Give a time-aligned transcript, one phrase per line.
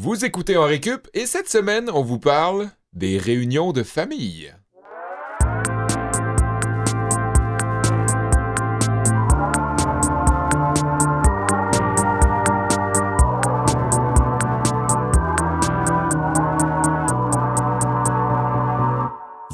[0.00, 4.54] Vous écoutez en récup et cette semaine, on vous parle des réunions de famille.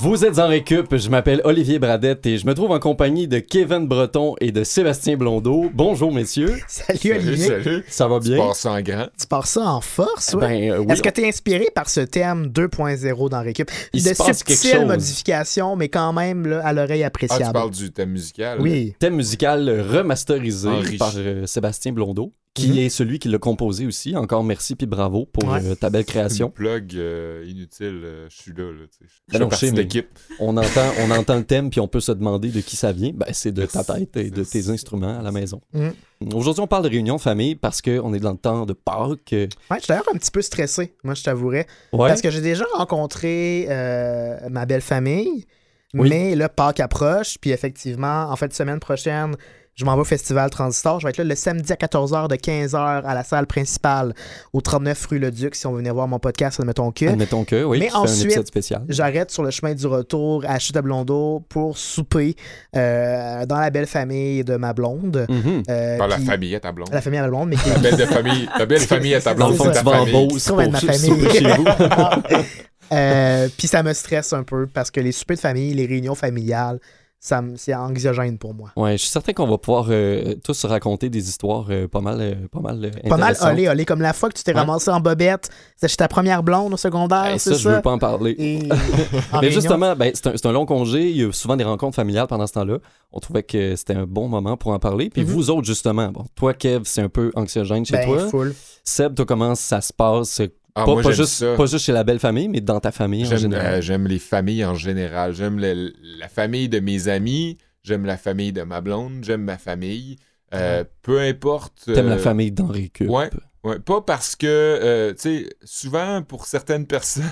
[0.04, 3.38] Vous êtes en récup, je m'appelle Olivier Bradette et je me trouve en compagnie de
[3.38, 5.70] Kevin Breton et de Sébastien Blondeau.
[5.72, 7.46] Bonjour messieurs, Salut, Olivier.
[7.46, 7.84] salut.
[7.88, 8.46] ça va Tu bien?
[8.46, 9.06] passes en grand.
[9.18, 10.40] Tu pars ça en force, ouais?
[10.40, 13.70] Ben euh, oui, Est-ce que tu es inspiré par ce thème 2.0 dans Récup?
[13.94, 17.24] Il de se passe quelque subtiles modifications, mais quand même là, à l'oreille Ah, tu
[17.24, 17.52] appréciable.
[17.54, 18.60] parles du thème musical.
[18.60, 18.94] oui.
[18.98, 20.98] thème musical remasterisé Enrichi.
[20.98, 22.78] par euh, Sébastien Blondeau, qui Mhm.
[22.78, 24.16] est celui qui l'a composé aussi.
[24.16, 25.58] Encore merci puis bravo pour Ouais.
[25.64, 26.50] euh, ta belle Une création.
[26.50, 28.62] plug euh, inutile, euh, je suis là.
[28.70, 29.12] là tu sais.
[29.28, 30.06] je Ben l'équipe.
[30.38, 33.10] On entend, on entend le thème puis on peut se demander de qui ça vient.
[33.12, 35.60] Ben, c'est de ta tête et de tes instruments à la maison.
[35.72, 35.92] Mhm.
[36.32, 39.18] Aujourd'hui, on parle de réunion de famille parce qu'on est dans le temps de Pâques.
[39.32, 41.66] Ouais, je suis d'ailleurs un petit peu stressé, moi, je t'avouerais.
[41.92, 42.08] Ouais.
[42.08, 45.44] Parce que j'ai déjà rencontré euh, ma belle famille,
[45.92, 46.08] Oui.
[46.08, 49.34] mais là, Pâques approche, puis effectivement, en fait, semaine prochaine,
[49.76, 51.00] je m'en vais au Festival Transistor.
[51.00, 54.14] Je vais être là le samedi à 14h de 15h à la salle principale
[54.52, 57.06] au 39 rue Le Duc, si on veut venir voir mon podcast, admettons que.
[57.06, 58.40] Admettons que, oui, Mais ensuite.
[58.88, 62.36] J'arrête sur le chemin du retour à Chute à Blondeau pour souper
[62.76, 65.26] euh, dans la belle famille de ma blonde.
[65.68, 66.88] Euh, Dans la puis- famille à ta blonde.
[66.92, 69.20] La famille à ma blonde, mais qui La belle, de famille, la belle famille à
[69.20, 70.28] ta blonde, c'est tu ta famille.
[70.46, 70.98] Pour ma famille.
[70.98, 71.64] souper chez vous.
[72.92, 76.14] Euh, puis ça me stresse un peu parce que les soupers de famille, les réunions
[76.14, 76.78] familiales,
[77.26, 78.70] ça c'est anxiogène pour moi.
[78.76, 82.18] Ouais, je suis certain qu'on va pouvoir euh, tous raconter des histoires euh, pas mal,
[82.20, 84.60] euh, pas mal, euh, Pas mal olé, olé, comme la fois que tu t'es Ouais.
[84.60, 87.62] ramassé en bobette, c'était ta première blonde au secondaire, Hey, c'est ça, ça?
[87.62, 88.34] je veux pas en parler.
[88.38, 88.58] Et
[89.32, 91.08] en Mais réunion, justement, ben, c'est un, long congé.
[91.10, 92.76] Il y a souvent des rencontres familiales pendant ce temps-là.
[93.10, 95.08] On trouvait que c'était un bon moment pour en parler.
[95.08, 95.28] Puis Mhm.
[95.30, 98.28] vous autres, justement, bon, toi, Kev, c'est un peu anxiogène chez ben, toi.
[98.28, 98.54] full.
[98.84, 100.42] Seb, toi, comment ça se passe?
[100.76, 101.54] Ah, pas, moi, pas j'aime juste, ça.
[101.56, 103.74] pas juste chez la belle famille, mais dans ta famille en général.
[103.74, 105.32] euh, j'aime les familles en général.
[105.34, 107.58] J'aime le- la famille de mes amis.
[107.84, 109.22] J'aime la famille de ma blonde.
[109.22, 110.16] J'aime ma famille.
[110.52, 111.82] Euh, Peu importe.
[111.86, 113.08] T'aimes la euh, famille d'Henri Cup.
[113.08, 113.30] ouais.
[113.64, 117.24] Ouais, pas parce que, euh, tu sais, souvent pour certaines personnes,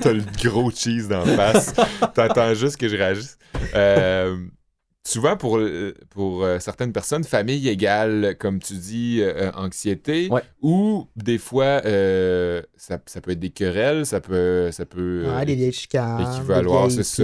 [0.00, 1.74] t'as le gros cheese dans la face,
[2.14, 3.36] t'attends juste que je réagisse.
[5.06, 10.42] Souvent pour, euh, pour euh, certaines personnes, famille égale, comme tu dis, euh, anxiété, Ouais.
[10.62, 14.70] ou des fois, euh, ça, ça peut être des querelles, ça peut...
[14.72, 16.22] Ça peut Ouais, des vieilles chicanes.
[16.22, 17.22] équivaloir, c'est ça.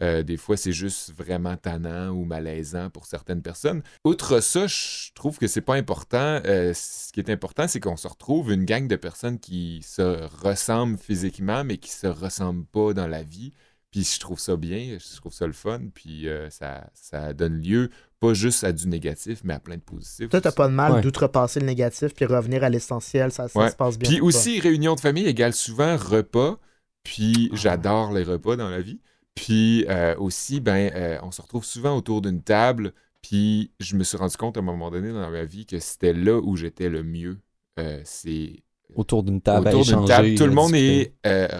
[0.00, 3.82] euh, des fois, c'est juste vraiment tannant ou malaisant pour certaines personnes.
[4.06, 6.40] Outre ça, je trouve que c'est pas important.
[6.46, 10.26] Euh, ce qui est important, c'est qu'on se retrouve une gang de personnes qui se
[10.42, 13.52] ressemblent physiquement, mais qui se ressemblent pas dans la vie.
[13.92, 15.80] Puis je trouve ça bien, je trouve ça le fun.
[15.94, 19.82] Puis euh, ça, ça donne lieu pas juste à du négatif, mais à plein de
[19.82, 20.28] positifs.
[20.30, 21.00] Toi, t'as pas de mal Ouais.
[21.02, 23.70] d'outrepasser le négatif puis revenir à l'essentiel, ça, ça Ouais.
[23.70, 24.08] se passe bien.
[24.08, 24.26] Puis toi.
[24.28, 26.58] aussi, réunion de famille égale souvent repas.
[27.04, 27.56] Puis Ah.
[27.56, 29.00] j'adore les repas dans la vie.
[29.34, 32.92] Puis euh, aussi, ben, euh, on se retrouve souvent autour d'une table.
[33.22, 36.12] Puis je me suis rendu compte à un moment donné dans ma vie que c'était
[36.12, 37.38] là où j'étais le mieux.
[37.78, 38.62] Euh, c'est
[38.94, 40.06] Autour d'une table autour à d'une échanger.
[40.08, 40.34] table.
[40.36, 41.14] Tout le monde discuter.
[41.24, 41.50] est,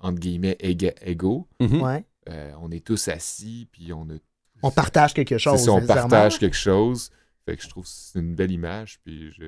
[0.00, 1.46] entre guillemets, éga- égaux.
[1.60, 1.82] Mhm.
[1.82, 2.04] Ouais.
[2.28, 4.14] Euh, on est tous assis, puis on a...
[4.62, 5.60] On partage quelque chose.
[5.64, 7.10] ça, on partage quelque chose.
[7.46, 9.00] Fait que je trouve que c'est une belle image.
[9.04, 9.46] Puis je...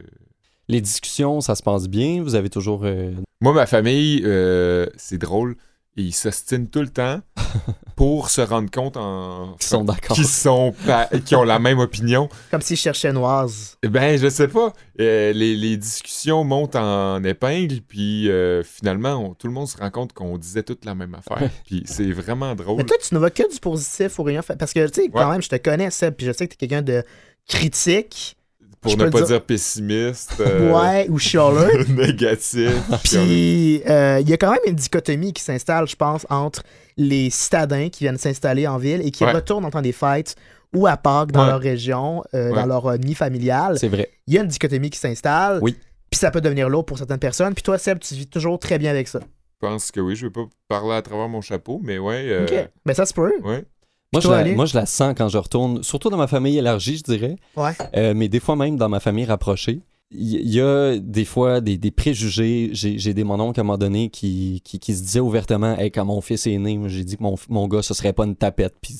[0.68, 2.22] Les discussions, ça se passe bien?
[2.22, 2.84] Vous avez toujours.
[2.84, 5.56] euh, Moi, ma famille, euh, c'est drôle.
[5.96, 7.20] Ils s'ostinent tout le temps
[7.96, 9.56] pour se rendre compte en...
[9.60, 10.16] qui sont d'accord.
[10.16, 12.30] qui sont pa- qui ont la même opinion.
[12.50, 13.76] Comme s'ils cherchaient Noise.
[13.82, 14.72] Eh Ben, je sais pas.
[15.00, 19.76] Euh, les, les discussions montent en épingle, puis euh, finalement, on- tout le monde se
[19.76, 21.50] rend compte qu'on disait toute la même affaire.
[21.66, 22.78] Puis c'est vraiment drôle.
[22.78, 24.40] Mais toi, tu ne vois que du positif réunions.
[24.40, 25.32] fa- Parce que, tu sais, quand Ouais.
[25.32, 27.04] même, je te connais, Seb, puis je sais que tu es quelqu'un de
[27.46, 28.36] critique.
[28.82, 30.32] Pour je ne pas dire, pessimiste.
[30.40, 31.84] euh, Ouais, ou chialeux.
[31.88, 32.72] négatif.
[33.04, 36.62] Puis, euh, il y a quand même une dichotomie qui s'installe, je pense, entre
[36.96, 39.32] les citadins qui viennent s'installer en ville et qui Ouais.
[39.32, 40.34] retournent en temps des fêtes
[40.74, 41.46] ou à Pâques dans Ouais.
[41.50, 42.56] leur région, euh, Ouais.
[42.56, 43.78] dans leur euh, nid familial.
[43.78, 44.10] C'est vrai.
[44.26, 45.60] Il y a une dichotomie qui s'installe.
[45.62, 45.76] Oui.
[46.10, 47.54] Puis ça peut devenir lourd pour certaines personnes.
[47.54, 49.20] Puis toi, Seb, tu vis toujours très bien avec ça.
[49.20, 50.16] Je pense que oui.
[50.16, 52.24] Je vais pas parler à travers mon chapeau, mais ouais.
[52.28, 52.68] euh, OK.
[52.84, 53.32] Mais ça se peut.
[53.44, 53.64] ouais.
[54.12, 56.98] Moi je, la, moi, je la sens quand je retourne, surtout dans ma famille élargie,
[56.98, 57.72] je dirais, Ouais.
[57.96, 59.80] euh, mais des fois même dans ma famille rapprochée.
[60.14, 62.68] Il y, a des fois des, des préjugés.
[62.74, 66.04] J'ai des mononcles à un moment donné qui, qui, qui se disaient ouvertement hey, quand
[66.04, 68.74] mon fils est né, j'ai dit que mon, mon gars, ce serait pas une tapette.
[68.82, 68.92] Puis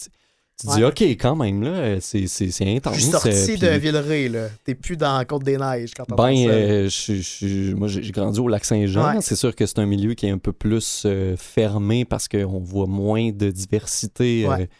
[0.58, 0.88] tu te dis, Ouais.
[0.88, 2.24] OK, quand même, là, c'est
[2.62, 2.94] intense.
[2.94, 4.46] Je suis sorti euh, de puis- Villeray, là.
[4.64, 9.16] T'es plus dans la Côte-des-Neiges quand Ben, euh, je- je- moi, j'ai grandi au Lac-Saint-Jean.
[9.16, 9.20] Ouais.
[9.20, 12.58] C'est sûr que c'est un milieu qui est un peu plus euh, fermé parce qu'on
[12.60, 14.70] voit moins de diversité Ouais.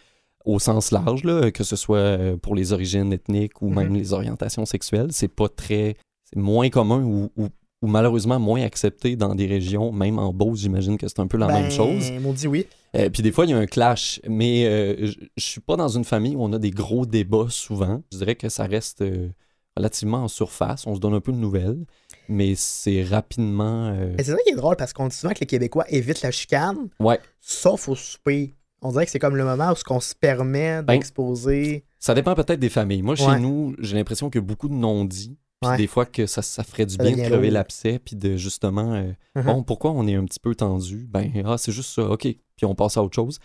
[0.45, 3.75] Au sens large, là, que ce soit euh, pour les origines ethniques ou Mhm.
[3.77, 5.09] même les orientations sexuelles.
[5.11, 5.97] C'est pas très.
[6.25, 7.49] C'est moins commun ou, ou
[7.85, 11.37] ou malheureusement moins accepté dans des régions, même en Beauce, j'imagine que c'est un peu
[11.37, 12.13] la même Ben, chose.
[12.21, 12.65] M'ont dit oui.
[12.95, 15.89] Euh, puis des fois, il y a un clash, mais euh, je suis pas dans
[15.89, 18.01] une famille où on a des gros débats souvent.
[18.13, 19.31] Je dirais que ça reste euh,
[19.77, 20.87] relativement en surface.
[20.87, 21.85] On se donne un peu de nouvelles,
[22.29, 23.89] mais c'est rapidement.
[23.97, 26.31] euh, c'est ça qui est drôle parce qu'on dit souvent que les Québécois évitent la
[26.31, 28.55] chicane, Ouais, sauf au souper.
[28.83, 31.85] On dirait que c'est comme le moment où on se permet Ben, d'exposer.
[31.99, 33.03] ça dépend peut-être des familles.
[33.03, 33.39] Moi, chez Ouais.
[33.41, 35.37] nous, j'ai l'impression qu'il y a beaucoup de non-dits.
[35.61, 35.77] Puis Ouais.
[35.77, 38.95] des fois que ça, ça ferait du Ça bien de crever l'abcès, puis de justement,
[38.95, 39.45] euh, Mhm.
[39.45, 41.07] bon, pourquoi on est un petit peu tendu?
[41.09, 42.23] Ben, ah, c'est juste ça, ok,
[42.57, 43.39] puis on passe à autre chose.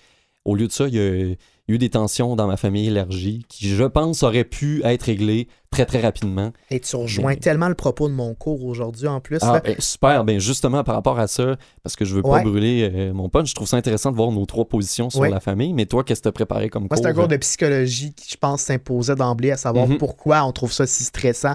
[0.44, 1.36] Au lieu de ça, il y a,
[1.68, 4.82] il y a eu des tensions dans ma famille élargie qui, je pense, auraient pu
[4.86, 6.52] être réglées très, très rapidement.
[6.72, 9.40] Et tu rejoins Mais- tellement le propos de mon cours aujourd'hui en plus.
[9.42, 12.90] Ah, ben, super, ben justement par rapport à ça, parce que je veux pas brûler
[12.94, 15.30] euh, mon punch, je trouve ça intéressant de voir nos trois positions sur Ouais.
[15.30, 16.98] la famille, mais toi, qu'est-ce que tu as préparé comme Moi, cours?
[17.00, 19.98] c'est un cours de psychologie qui, je pense, s'imposait d'emblée à savoir Mhm.
[19.98, 21.54] pourquoi on trouve ça si stressant,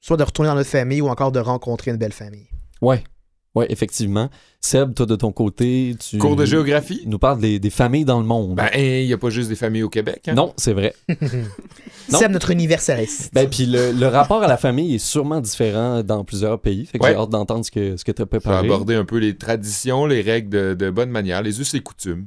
[0.00, 2.46] soit de retourner dans notre famille ou encore de rencontrer une belle famille.
[2.80, 3.02] Ouais,
[3.54, 4.28] ouais, effectivement.
[4.60, 7.02] Seb, toi, de ton côté, tu Cours de géographie?
[7.06, 8.54] nous parles des, des familles dans le monde.
[8.56, 10.22] Ben, il n'y a pas juste des familles au Québec.
[10.28, 10.34] hein?
[10.34, 10.94] non, c'est vrai.
[12.10, 12.18] Non.
[12.18, 13.30] C'est notre universaliste.
[13.32, 16.84] Ben, puis le, le rapport à la famille est sûrement différent dans plusieurs pays.
[16.84, 17.10] Fait que Ouais.
[17.12, 18.66] j'ai hâte d'entendre ce que, ce que tu as préparé.
[18.66, 22.26] aborder un peu les traditions, les règles de, de bonne manière, les us et coutumes.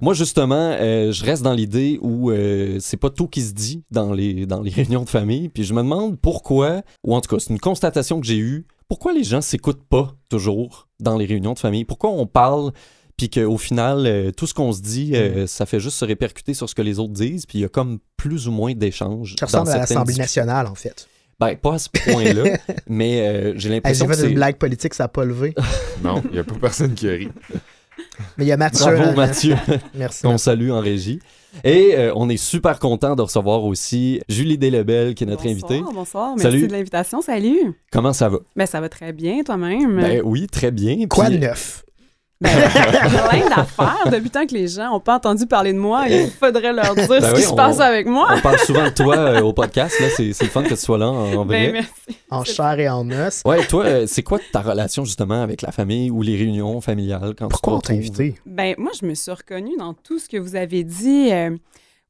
[0.00, 3.82] Moi, justement, euh, je reste dans l'idée où euh, c'est pas tout qui se dit
[3.90, 5.48] dans les, dans les réunions de famille.
[5.48, 8.66] Puis je me demande pourquoi, ou en tout cas, c'est une constatation que j'ai eue,
[8.88, 11.84] pourquoi les gens s'écoutent pas toujours dans les réunions de famille?
[11.84, 12.72] Pourquoi on parle,
[13.16, 16.54] puis qu'au final, euh, tout ce qu'on se dit, euh, ça fait juste se répercuter
[16.54, 19.36] sur ce que les autres disent, puis il y a comme plus ou moins d'échanges.
[19.38, 21.08] Ça dans ressemble à l'Assemblée nationale, en fait.
[21.38, 22.56] Ben, pas à ce point-là,
[22.88, 24.28] mais euh, j'ai Hey, l'impression J'ai que fait c'est...
[24.28, 25.54] une blague politique, ça n'a pas levé.
[26.02, 27.28] Non, il n'y a pas personne qui rit.
[28.36, 28.84] Mais il y a Mathieu.
[28.84, 29.56] Bravo là, Mathieu.
[29.94, 30.22] Merci.
[30.22, 31.20] qu'on salue en régie.
[31.64, 35.70] Et euh, on est super content de recevoir aussi Julie Delebel, qui est notre bonsoir,
[35.72, 35.92] invitée.
[35.94, 36.66] Bonsoir, merci Salut.
[36.68, 37.22] de l'invitation.
[37.22, 37.72] Salut.
[37.90, 38.38] Comment ça va?
[38.56, 39.96] Ben, ça va très bien, toi-même.
[39.96, 41.06] Ben oui, très bien.
[41.08, 41.82] Quoi Puis- de neuf?
[42.40, 42.50] Ben,
[43.30, 44.08] plein d'affaires.
[44.12, 47.08] Depuis tant que les gens n'ont pas entendu parler de moi, il faudrait leur dire
[47.08, 48.28] Ben ce oui, qui se passe avec moi.
[48.36, 50.76] On parle souvent de toi euh, au podcast, là, c'est c'est le fun que tu
[50.76, 51.66] sois là en, en vrai.
[51.68, 52.20] Ben, merci.
[52.30, 53.40] En chair et en os.
[53.46, 57.34] Ouais, toi, euh, c'est quoi ta relation justement avec la famille ou les réunions familiales
[57.38, 58.34] quand Pourquoi on t'a invité?
[58.44, 61.32] Ben, moi, je me suis reconnue dans tout ce que vous avez dit.
[61.32, 61.56] Euh,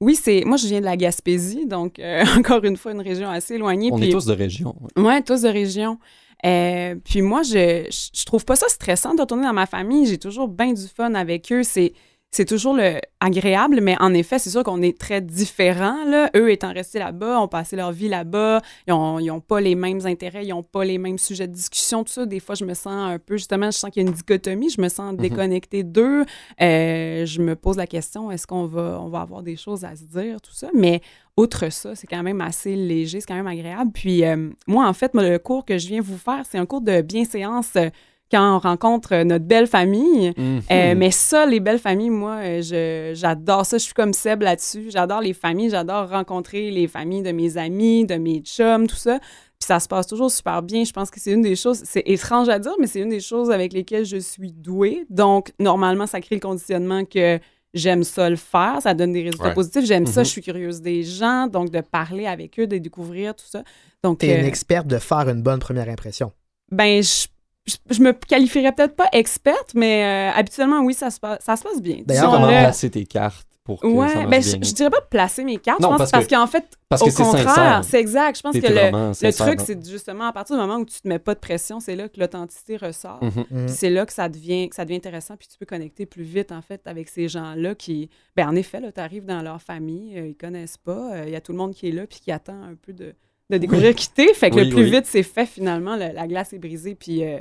[0.01, 3.31] oui, c'est moi, je viens de la Gaspésie, donc euh, encore une fois, une région
[3.31, 3.91] assez éloignée.
[3.93, 4.75] On est tous de région.
[4.97, 5.03] ouais.
[5.05, 5.99] Ouais, tous de région.
[6.45, 10.07] Euh, puis moi, je, je, trouve pas ça stressant de retourner dans ma famille.
[10.07, 11.63] J'ai toujours bien du fun avec eux.
[11.63, 11.95] C'est,
[12.31, 16.05] c'est toujours le, agréable, mais en effet, c'est sûr qu'on est très différents.
[16.05, 16.31] Là.
[16.37, 19.75] Eux étant restés là-bas, ont passé leur vie là-bas, ils ont, ils ont pas les
[19.75, 22.27] mêmes intérêts, ils ont pas les mêmes sujets de discussion, tout ça.
[22.27, 24.71] Des fois, je me sens un peu, justement, je sens qu'il y a une dichotomie,
[24.71, 26.25] je me sens déconnectée d'eux.
[26.61, 29.97] Euh, je me pose la question, est-ce qu'on va, on va avoir des choses à
[29.97, 30.69] se dire, tout ça?
[30.75, 31.01] Mais
[31.37, 33.93] outre ça, c'est quand même assez léger, c'est quand même agréable.
[33.93, 36.67] Puis euh, moi, en fait, moi, le cours que je viens vous faire, c'est un
[36.67, 37.89] cours de bienséance euh,
[38.31, 40.33] quand on rencontre euh, notre belle famille.
[40.37, 40.63] Mhm.
[40.71, 43.79] Euh, mais ça, les belles familles, moi, euh, je- j'adore ça.
[43.79, 44.87] Je suis comme Seb là-dessus.
[44.91, 45.71] J'adore les familles.
[45.71, 49.19] J'adore rencontrer les familles de mes amis, de mes chums, tout ça.
[49.59, 50.85] Puis ça se passe toujours super bien.
[50.85, 53.21] Je pense que c'est une des choses, c'est étrange à dire, mais c'est une des
[53.21, 55.07] choses avec lesquelles je suis douée.
[55.09, 57.39] Donc, normalement, ça crée le conditionnement que
[57.73, 58.79] j'aime ça le faire.
[58.83, 59.55] Ça donne des résultats Ouais.
[59.55, 59.85] positifs.
[59.87, 60.21] J'aime ça.
[60.21, 60.25] Mhm.
[60.27, 61.47] Je suis curieuse des gens.
[61.47, 63.63] Donc, de parler avec eux, de découvrir tout ça.
[64.03, 66.33] Donc, T'es une euh, experte de faire une bonne première impression.
[66.71, 67.27] ben, je,
[67.67, 71.57] je, je me qualifierais peut-être pas experte, mais euh, habituellement, oui, ça se passe, ça
[71.57, 71.99] se passe bien.
[72.05, 74.41] D'ailleurs, Comment placer tes cartes pour que ça Ouais, marche ben, bien?
[74.63, 76.65] je, je dirais pas placer mes cartes, Non, je pense, parce parce, que- qu'en fait,
[76.89, 78.37] parce au que contraire, c'est exact.
[78.37, 81.19] Je pense que le, truc, c'est justement à partir du moment où tu te mets
[81.19, 83.19] pas de pression, c'est là que l'authenticité ressort.
[83.19, 83.35] Puis
[83.67, 86.53] c'est là que ça devient que ça devient intéressant, puis tu peux connecter plus vite,
[86.53, 88.09] en fait, avec ces gens-là qui...
[88.37, 91.33] Ben, en effet, là, tu arrives dans leur famille, euh, ils connaissent pas, euh, il
[91.33, 93.15] y a tout le monde qui est là, puis qui attend un peu de,
[93.51, 94.33] de découvrir qui t'es.
[94.33, 94.91] Fait que Oui, le plus oui.
[94.93, 97.39] vite c'est fait, finalement, le- la glace est brisée, puis, euh,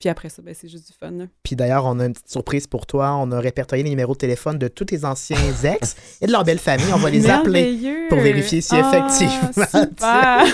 [0.00, 1.10] puis après ça, ben, c'est juste du fun.
[1.12, 1.24] là.
[1.42, 3.16] Puis d'ailleurs, on a une petite surprise pour toi.
[3.16, 6.44] On a répertorié les numéros de téléphone de tous tes anciens ex et de leur
[6.44, 6.92] belle famille.
[6.92, 8.06] On va les appeler.
[8.10, 10.44] Pour vérifier si Ah, effectivement, super!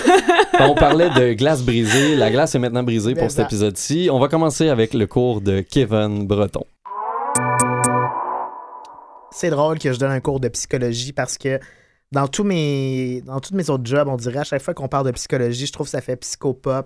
[0.61, 2.15] On parlait de glace brisée.
[2.15, 4.09] La glace est maintenant brisée pour cet épisode-ci.
[4.11, 6.63] On va commencer avec le cours de Kevin Breton.
[9.33, 11.59] C'est drôle que je donne un cours de psychologie parce que
[12.11, 15.05] dans tous mes dans tous mes autres jobs, on dirait à chaque fois qu'on parle
[15.07, 16.85] de psychologie, je trouve que ça fait psychopop.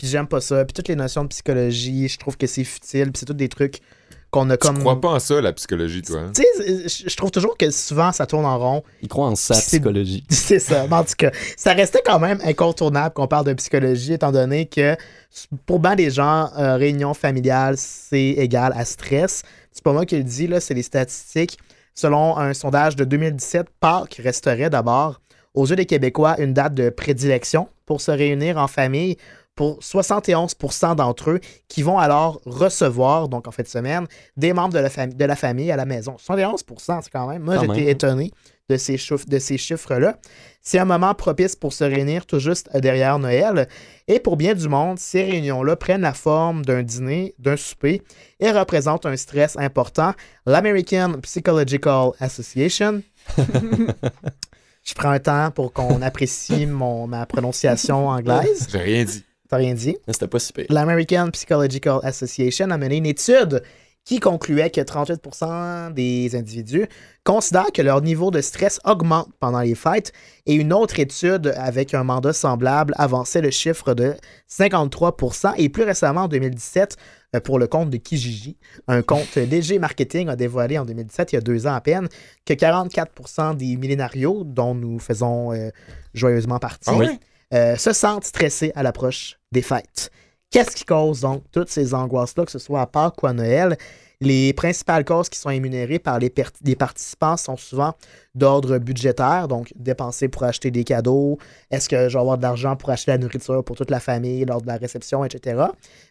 [0.00, 0.64] Puis j'aime pas ça.
[0.64, 3.12] Puis toutes les notions de psychologie, je trouve que c'est futile.
[3.12, 3.80] Puis c'est tous des trucs
[4.30, 4.78] qu'on a Tu comme.
[4.78, 6.20] crois pas en ça, la psychologie, toi?
[6.20, 6.32] hein?
[6.34, 8.82] Tu sais, je je trouve toujours que souvent ça tourne en rond.
[9.02, 10.24] Il croit en sa psychologie.
[10.30, 10.86] C'est ça.
[10.88, 14.64] Mais en tout cas, ça restait quand même incontournable qu'on parle de psychologie, étant donné
[14.64, 14.96] que
[15.66, 19.42] pour bien des gens, euh, réunion familiale, c'est égal à stress.
[19.70, 21.58] C'est pas moi qui le dis, là, c'est les statistiques.
[21.94, 25.20] Selon un sondage de 2017, Pâques resterait d'abord,
[25.52, 29.16] aux yeux des Québécois, une date de prédilection pour se réunir en famille.
[29.56, 34.72] Pour 71% d'entre eux qui vont alors recevoir, donc en fin de semaine, des membres
[34.72, 36.16] de la, fami- de la famille à la maison.
[36.16, 37.42] 71% c'est quand même.
[37.42, 38.30] Moi, j'étais étonné
[38.70, 40.16] de ces, chiffres- de ces chiffres-là.
[40.62, 43.68] C'est un moment propice pour se réunir tout juste derrière Noël.
[44.08, 48.02] Et pour bien du monde, ces réunions-là prennent la forme d'un dîner, d'un souper
[48.38, 50.12] et représentent un stress important.
[50.46, 53.02] L'American Psychological Association.
[54.82, 58.68] Je prends un temps pour qu'on apprécie mon, ma prononciation anglaise.
[58.70, 59.24] J'ai rien dit.
[59.50, 59.96] T'as rien dit?
[60.06, 60.66] Mais C'était pas si pire.
[60.70, 63.62] L'American Psychological Association a mené une étude
[64.04, 66.86] qui concluait que 38% des individus
[67.22, 70.12] considèrent que leur niveau de stress augmente pendant les fêtes
[70.46, 74.14] et une autre étude avec un mandat semblable avançait le chiffre de
[74.48, 76.96] 53% et plus récemment en 2017
[77.36, 78.56] euh, pour le compte de Kijiji,
[78.88, 82.08] un compte léger marketing a dévoilé en 2017, il y a deux ans à peine,
[82.46, 85.70] que 44% des millénarios dont nous faisons euh,
[86.14, 87.18] joyeusement partie Ah oui?
[87.52, 90.10] euh, se sentent stressés à l'approche des fêtes.
[90.50, 93.76] Qu'est-ce qui cause donc toutes ces angoisses-là, que ce soit à Pâques ou à Noël?
[94.20, 97.94] Les principales causes qui sont énumérées par les, participants sont souvent
[98.34, 101.38] d'ordre budgétaire, donc dépenser pour acheter des cadeaux,
[101.70, 104.44] est-ce que je vais avoir de l'argent pour acheter la nourriture pour toute la famille
[104.44, 105.64] lors de la réception, etc.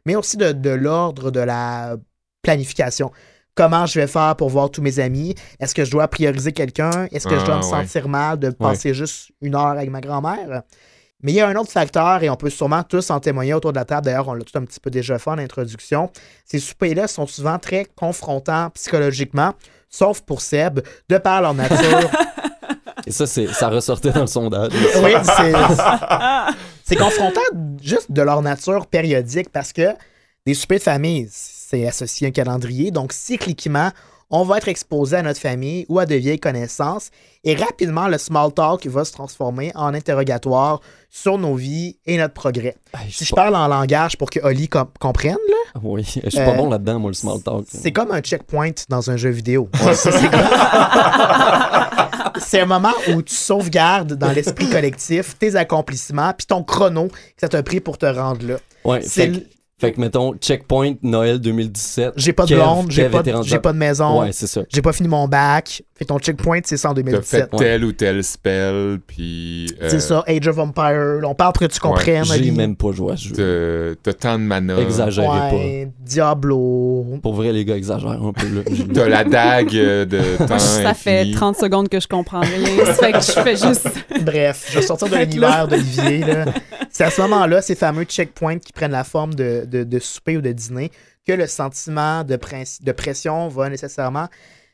[0.07, 1.97] Mais aussi de, de l'ordre de la
[2.41, 3.11] planification.
[3.53, 5.35] Comment je vais faire pour voir tous mes amis?
[5.59, 7.07] Est-ce que je dois prioriser quelqu'un?
[7.11, 7.85] Est-ce que je dois Ah, me ouais.
[7.85, 10.63] sentir mal de passer juste une heure avec ma grand-mère?
[11.21, 13.73] Mais il y a un autre facteur, et on peut sûrement tous en témoigner autour
[13.73, 14.05] de la table.
[14.05, 16.09] D'ailleurs, on l'a tout un petit peu déjà fait en introduction.
[16.45, 19.53] Ces soupers-là sont souvent très confrontants psychologiquement,
[19.89, 22.11] sauf pour Seb, de par leur nature.
[23.05, 24.71] Et ça, c'est, ça ressortait dans le sondage.
[25.03, 25.53] oui, c'est.
[26.89, 27.41] C'est confrontant
[27.83, 29.89] juste de leur nature périodique parce que
[30.47, 32.89] des soupers de famille, c'est associé à un calendrier.
[32.89, 33.91] Donc, cycliquement,
[34.31, 37.09] on va être exposé à notre famille ou à de vieilles connaissances.
[37.43, 42.33] Et rapidement, le small talk va se transformer en interrogatoire sur nos vies et notre
[42.35, 42.75] progrès.
[43.07, 46.29] Je Si je pas- parle en langage pour que Oli com- comprenne, là, Oui, je
[46.29, 47.65] suis Euh, pas bon là-dedans, moi, le small talk.
[47.69, 49.69] c'est comme un checkpoint dans un jeu vidéo.
[49.95, 50.11] Ça,
[52.39, 57.15] c'est un moment où tu sauvegardes dans l'esprit collectif tes accomplissements puis ton chrono que
[57.37, 58.55] ça t'a pris pour te rendre là.
[58.85, 59.31] Ouais, C'est
[59.79, 62.13] fait, que- mettons, checkpoint Noël 2017.
[62.17, 64.61] J'ai pas de blonde, j'ai pas, de- pas maison, Ouais, c'est ça.
[64.69, 65.81] j'ai pas fini mon bac.
[65.97, 67.49] Fait ton checkpoint, c'est ça en T'as 2017.
[67.51, 69.67] fait tel ou tel spell, puis.
[69.81, 71.19] euh, C'est ça, Age of Empire.
[71.25, 72.23] On parle pour que tu comprennes.
[72.23, 73.97] J'ai même pas joué à ce jeu.
[74.01, 74.79] T'as tant de mana.
[74.79, 77.05] Exagérez Ouais, Diablo.
[77.15, 77.17] pas.
[77.21, 78.47] Pour vrai, les gars exagèrent un peu.
[78.47, 78.61] Là.
[78.93, 81.35] T'as la dague de temps ça fait infini.
[81.35, 82.85] 30 secondes que je comprends rien.
[82.93, 83.89] Fait que je fais juste.
[84.21, 86.19] Bref, je vais sortir de l'univers d'Olivier.
[86.19, 86.45] là.
[86.99, 90.35] C'est à ce moment-là, ces fameux checkpoints qui prennent la forme de, de, de souper
[90.35, 90.91] ou de dîner,
[91.25, 92.35] que le sentiment de,
[92.91, 94.27] pression va nécessairement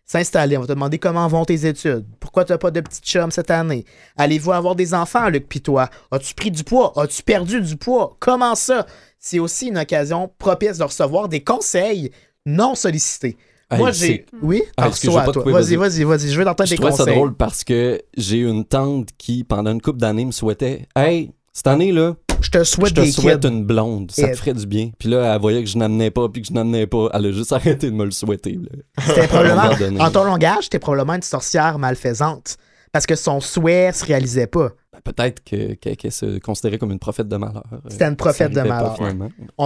[0.07, 0.57] s'installer.
[0.57, 2.03] On va te demander comment vont tes études.
[2.19, 3.85] Pourquoi tu n'as pas de petite chum cette année?
[4.17, 5.87] Allez-vous avoir des enfants, Luc, pis toi?
[6.09, 6.93] As-tu pris du poids?
[6.95, 8.17] As-tu perdu du poids?
[8.19, 8.87] Comment ça?
[9.19, 12.09] C'est aussi une occasion propice de recevoir des conseils
[12.47, 13.37] non sollicités.
[13.69, 14.25] Hey, Moi, j'ai.
[14.41, 14.63] Oui?
[14.77, 16.29] Ah, toi, je Vas-y, vas-y, vas-y.
[16.31, 17.13] Je veux t'entendre Je tes trouvais ça conseils.
[17.17, 21.67] drôle parce que j'ai une tante qui, pendant une couple d'années, me souhaitait Hey, cette
[21.67, 23.47] année, là, Je te souhaite je te des souhaite kids.
[23.47, 24.11] une blonde.
[24.11, 24.91] Ça te ferait du bien.
[24.99, 27.09] Puis là, elle voyait que je n'amenais pas, puis que je n'amenais pas.
[27.13, 28.59] Elle a juste arrêté de me le souhaiter.
[29.07, 32.57] C'était probablement, en ton langage, t'es probablement une sorcière malfaisante.
[32.91, 34.69] Parce que son souhait se réalisait pas.
[34.93, 37.63] Ben, Peut-être que- que- qu'elle se considérait comme une prophète de malheur.
[37.89, 38.97] C'était une prophète de malheur.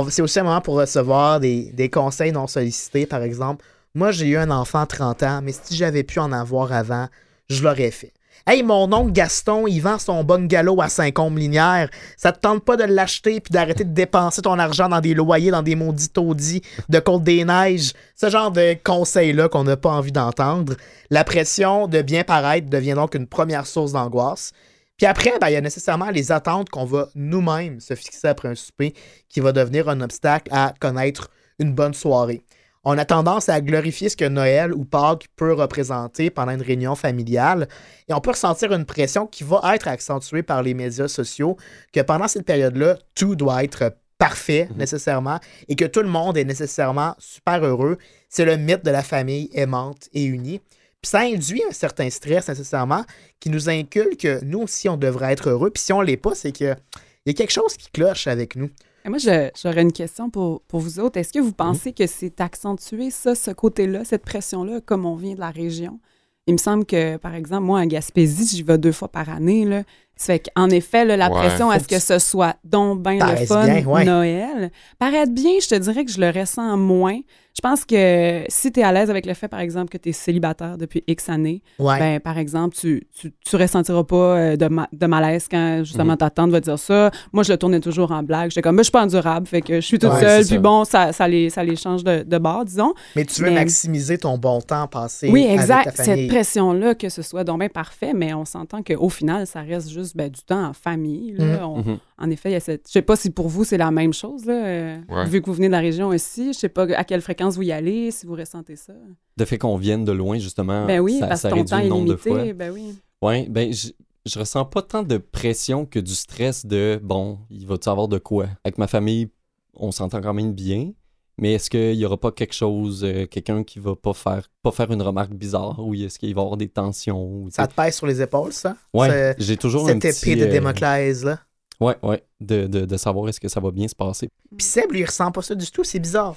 [0.10, 3.64] C'est aussi un moment pour recevoir des, des conseils non sollicités, par exemple.
[3.96, 7.08] Moi, j'ai eu un enfant à 30 ans, mais si j'avais pu en avoir avant,
[7.50, 8.14] je l'aurais fait.
[8.52, 11.88] Hey, mon oncle Gaston, il vend son bungalow à Saint-Côme-Linière.
[12.18, 15.52] Ça te tente pas de l'acheter puis d'arrêter de dépenser ton argent dans des loyers,
[15.52, 17.94] dans des maudits taudis de Côte-des-Neiges?
[18.16, 20.74] Ce genre de conseils-là qu'on n'a pas envie d'entendre.
[21.12, 24.52] La pression de bien paraître devient donc une première source d'angoisse.
[24.98, 28.50] Puis après, ben, il y a nécessairement les attentes qu'on va nous-mêmes se fixer après
[28.50, 28.96] un souper
[29.30, 31.30] qui va devenir un obstacle à connaître
[31.60, 32.42] une bonne soirée.
[32.86, 36.96] On a tendance à glorifier ce que Noël ou Pâques peut représenter pendant une réunion
[36.96, 37.68] familiale
[38.08, 41.58] et on peut ressentir une pression qui va être accentuée par les médias sociaux
[41.92, 46.46] que pendant cette période-là, tout doit être parfait nécessairement et que tout le monde est
[46.46, 47.98] nécessairement super heureux.
[48.30, 50.62] C'est le mythe de la famille aimante et unie.
[51.02, 53.04] Puis ça induit un certain stress nécessairement
[53.42, 55.70] qui nous inculque que nous aussi, on devrait être heureux.
[55.70, 56.78] Puis si on l'est pas, c'est qu'il
[57.26, 58.70] y a quelque chose qui cloche avec nous.
[59.10, 61.18] Et Moi, j'aurais une question pour, pour vous autres.
[61.18, 65.34] Est-ce que vous pensez que c'est accentué, ça, ce côté-là, cette pression-là, comme on vient
[65.34, 66.00] de la région?
[66.46, 69.66] Il me semble que, par exemple, moi, à Gaspésie, j'y vais deux fois par année.
[69.66, 69.82] Là.
[70.22, 71.38] Ça fait qu'en effet, là, la Ouais.
[71.48, 74.04] pression, Faut est-ce que ce soit donc bien le fun bien, ouais.
[74.04, 74.70] Noël?
[75.00, 77.20] Paraître bien, je te dirais que je le ressens moins.
[77.56, 80.10] Je pense que si tu es à l'aise avec le fait, par exemple, que tu
[80.10, 82.00] es célibataire depuis X années, Ouais.
[82.00, 86.16] ben, par exemple, tu, tu, tu ressentiras pas euh, de, ma- de malaise quand justement
[86.16, 87.12] ta tante va dire ça.
[87.34, 88.52] Moi, je le tournais toujours en blague.
[88.52, 90.56] J'étais comme, moi, je suis pas endurable, fait que je suis toute Ouais, seule, puis
[90.56, 90.62] ça.
[90.62, 92.94] bon, ça, ça, les, ça les change de, de bord, disons.
[93.16, 95.92] mais tu veux mais- maximiser ton bon temps passé Oui, avec exact.
[95.98, 99.90] Cette pression-là, que ce soit donc bien parfait, mais on s'entend qu'au final, ça reste
[99.90, 101.34] juste ben, du temps en famille.
[101.34, 101.46] là.
[101.46, 101.64] Mhm.
[101.64, 101.98] On- Mhm.
[102.18, 102.88] En effet, il y a cette.
[102.88, 105.26] Je sais pas si pour vous, c'est la même chose, là, euh, Ouais.
[105.26, 106.54] vu que vous venez de la région aussi.
[106.54, 108.94] Je sais pas à quelle fréquence vous y allez, si vous ressentez ça.
[109.38, 111.70] Le fait qu'on vienne de loin, justement, ben oui, ça, parce ça que ton réduit
[111.72, 112.32] temps le est nombre de fois.
[112.38, 112.54] limité.
[112.54, 112.98] Ben oui.
[113.22, 113.90] Ouais, ben, je,
[114.26, 118.18] je ressens pas tant de pression que du stress de bon, il va-tu avoir de
[118.18, 118.48] quoi?
[118.64, 119.30] Avec ma famille,
[119.76, 120.92] on s'entend quand même bien,
[121.40, 124.72] mais est-ce qu'il y aura pas quelque chose, euh, quelqu'un qui va pas faire, pas
[124.72, 127.24] faire une remarque bizarre ou est-ce qu'il va y avoir des tensions?
[127.24, 128.76] ou, Ça te pèse sur les épaules, ça?
[128.94, 130.32] ouais, j'ai toujours un Cette petit...
[130.32, 131.40] épée de euh, Démoclès, là.
[131.80, 134.28] Ouais, ouais, de, de, de savoir est-ce que ça va bien se passer.
[134.58, 135.84] Puis Seb, lui, il ressent pas ça du tout.
[135.86, 136.36] C'est bizarre.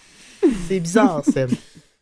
[0.68, 1.50] C'est bizarre, Seb.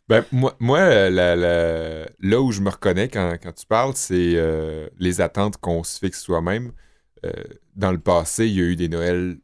[0.08, 3.92] Ben, moi, moi euh, la- la- là où je me reconnais quand, quand tu parles,
[3.94, 6.72] c'est euh, les attentes qu'on se fixe soi-même.
[7.24, 7.30] Euh,
[7.76, 9.38] dans le passé, il y a eu des Noëls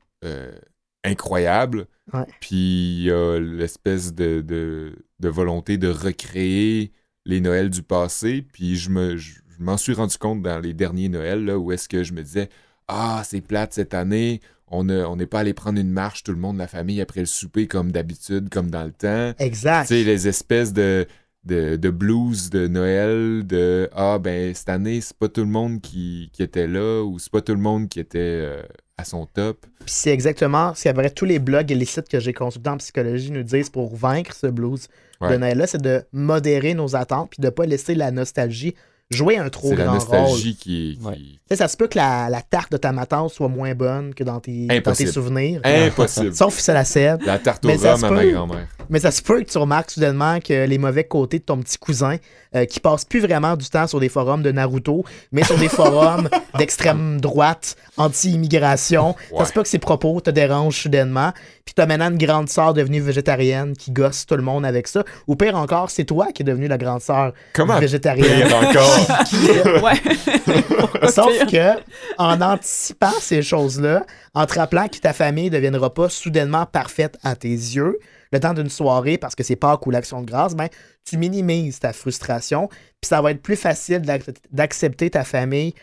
[1.07, 1.87] incroyables.
[2.13, 2.25] Ouais.
[2.41, 2.57] Puis
[2.99, 6.93] il y a l'espèce de, de- de volonté de recréer
[7.25, 8.45] les Noëls du passé.
[8.53, 11.73] Puis je me, je, je m'en suis rendu compte dans les derniers Noëls, là, où
[11.73, 12.49] est-ce que je me disais
[12.89, 14.41] Ah, c'est plate cette année.
[14.69, 17.21] On ne- on n'est pas allé prendre une marche, tout le monde, la famille, après
[17.21, 19.33] le souper, comme d'habitude, comme dans le temps.
[19.39, 19.83] Exact.
[19.87, 21.07] Tu sais, les espèces de,
[21.45, 25.81] de, de blues de Noël, de Ah, ben, cette année, c'est pas tout le monde
[25.81, 28.63] qui, qui était là, ou c'est pas tout le monde qui était euh,
[28.99, 29.67] à son top.
[29.81, 32.79] Puis c'est exactement ce qu'après tous les blogs et les sites que j'ai consultés en
[32.79, 34.89] psychologie nous disent pour vaincre ce blues
[35.21, 35.37] de.
[35.37, 38.75] Noël-là, c'est de modérer nos attentes puis de pas laisser la nostalgie
[39.11, 40.19] jouer un trop C'est la grand rôle.
[40.19, 40.99] nostalgie qui.
[41.01, 41.17] qui- Ouais.
[41.17, 44.15] Tu sais, ça se peut que la, la tarte de ta matante soit moins bonne
[44.15, 45.13] que dans tes, dans tes Impossible.
[45.13, 45.61] souvenirs.
[45.65, 46.35] Impossible.
[46.35, 47.23] Sauf si c'est la Seb.
[47.25, 48.67] La tarte au Mais ça rhum à ma grand-mère.
[48.89, 51.77] Mais ça se peut que tu remarques soudainement que les mauvais côtés de ton petit
[51.79, 52.17] cousin,
[52.55, 55.69] euh, qui passe plus vraiment du temps sur des forums de Naruto, mais sur des
[55.69, 61.33] forums d'extrême droite, anti-immigration, ça se peut que ses propos te dérangent soudainement.
[61.67, 65.03] Puis t'as maintenant une grande sœur devenue végétarienne qui gosse tout le monde avec ça.
[65.27, 68.47] Ou pire encore, c'est toi qui es devenue la grande sœur Comment végétarienne.
[68.47, 69.25] pire encore?
[69.29, 69.37] Qui,
[69.83, 71.09] ouais.
[71.11, 71.73] Sauf que,
[72.19, 77.19] en anticipant ces choses-là, en te rappelant que ta famille ne deviendra pas soudainement parfaite
[77.25, 77.99] à tes yeux,
[78.33, 80.69] le temps d'une soirée, parce que c'est Pâques ou l'Action de grâce, ben,
[81.05, 82.69] tu minimises ta frustration,
[83.01, 85.75] puis ça va être plus facile d'ac- d'accepter ta famille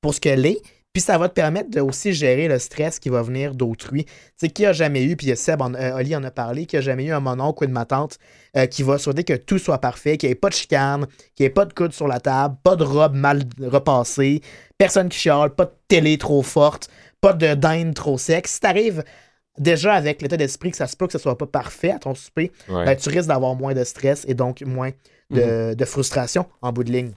[0.00, 0.60] pour ce qu'elle est,
[0.92, 4.04] puis ça va te permettre de aussi gérer le stress qui va venir d'autrui.
[4.04, 6.22] Tu sais, qui a jamais eu, puis il y a Seb, en- euh, Oli en
[6.24, 8.18] a parlé, qui a jamais eu un mononcle ou une ma tante
[8.56, 11.44] euh, qui va souhaiter que tout soit parfait, qu'il n'y ait pas de chicane, qu'il
[11.44, 14.40] n'y ait pas de coude sur la table, pas de robe mal repassée,
[14.78, 16.88] personne qui chiale, pas de télé trop forte,
[17.20, 18.46] pas de dinde trop sec.
[18.46, 19.02] Si t'arrives
[19.58, 22.14] déjà avec l'état d'esprit que ça se peut que ce soit pas parfait à ton
[22.14, 22.84] souper, Ouais.
[22.84, 24.90] ben, tu risques d'avoir moins de stress et donc moins
[25.30, 27.12] de, de frustration en bout de ligne.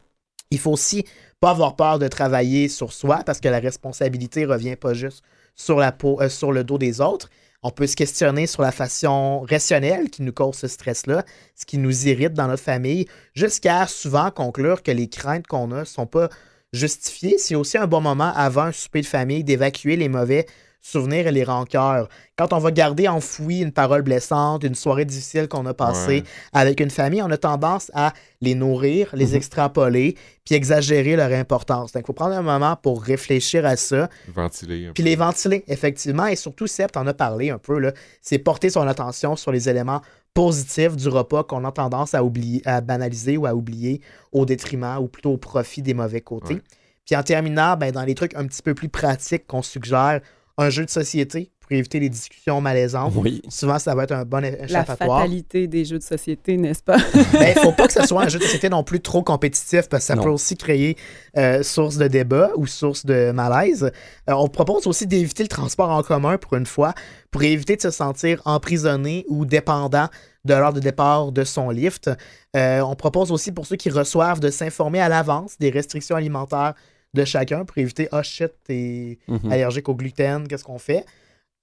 [0.51, 1.05] Il faut aussi
[1.39, 5.23] pas avoir peur de travailler sur soi parce que la responsabilité revient pas juste
[5.55, 7.29] sur, euh, sur le dos des autres.
[7.63, 11.79] On peut se questionner sur la façon rationnelle qui nous cause ce stress-là, ce qui
[11.79, 16.29] nous irrite dans notre famille, jusqu'à souvent conclure que les craintes qu'on a sont pas
[16.73, 17.37] justifiées.
[17.39, 20.45] C'est aussi un bon moment avant un souper de famille d'évacuer les mauvais
[20.87, 22.07] souvenirs et les rancœurs.
[22.37, 26.23] Quand on va garder enfoui une parole blessante, une soirée difficile qu'on a passée Ouais.
[26.53, 29.35] avec une famille, on a tendance à les nourrir, les Mhm.
[29.35, 31.91] extrapoler, puis exagérer leur importance.
[31.91, 34.87] Donc, il faut prendre un moment pour réfléchir à ça, Ventiler.
[34.87, 36.27] un puis les ventiler, effectivement.
[36.27, 40.01] Et surtout, Seb, t'en as parlé un peu, c'est porter son attention sur les éléments
[40.35, 44.97] positifs du repas qu'on a tendance à, oublier, à banaliser ou à oublier au détriment
[45.01, 46.55] ou plutôt au profit des mauvais côtés.
[46.55, 46.61] Ouais.
[47.05, 50.21] Puis en terminant, ben, dans les trucs un petit peu plus pratiques qu'on suggère,
[50.57, 53.11] un jeu de société pour éviter les discussions malaisantes.
[53.15, 53.41] Oui.
[53.49, 55.19] Souvent, ça va être un bon La échappatoire.
[55.21, 56.97] fatalité des jeux de société, n'est-ce pas?
[57.15, 59.89] Il ne faut pas que ce soit un jeu de société non plus trop compétitif
[59.89, 60.23] parce que ça Non.
[60.23, 60.95] peut aussi créer
[61.37, 63.91] euh, source de débat ou source de malaise.
[64.29, 66.93] Euh, on propose aussi d'éviter le transport en commun pour une fois,
[67.31, 70.07] pour éviter de se sentir emprisonné ou dépendant
[70.45, 72.11] de l'heure de départ de son lift.
[72.55, 76.75] Euh, on propose aussi pour ceux qui reçoivent de s'informer à l'avance des restrictions alimentaires
[77.15, 79.51] de chacun pour éviter oh shit, t'es Mhm.
[79.51, 81.03] allergique au gluten, qu'est-ce qu'on fait?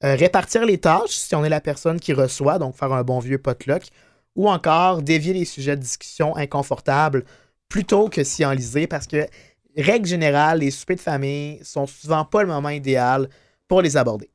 [0.05, 3.21] Euh, répartir les tâches si on est la personne qui reçoit, donc faire un bon
[3.21, 3.85] vieux potluck,
[4.35, 7.25] ou encore dévier les sujets de discussion inconfortables
[7.69, 9.27] plutôt que s'y enliser parce que,
[9.77, 13.29] règle générale, les soupers de famille sont souvent pas le moment idéal
[13.69, 14.29] pour les aborder.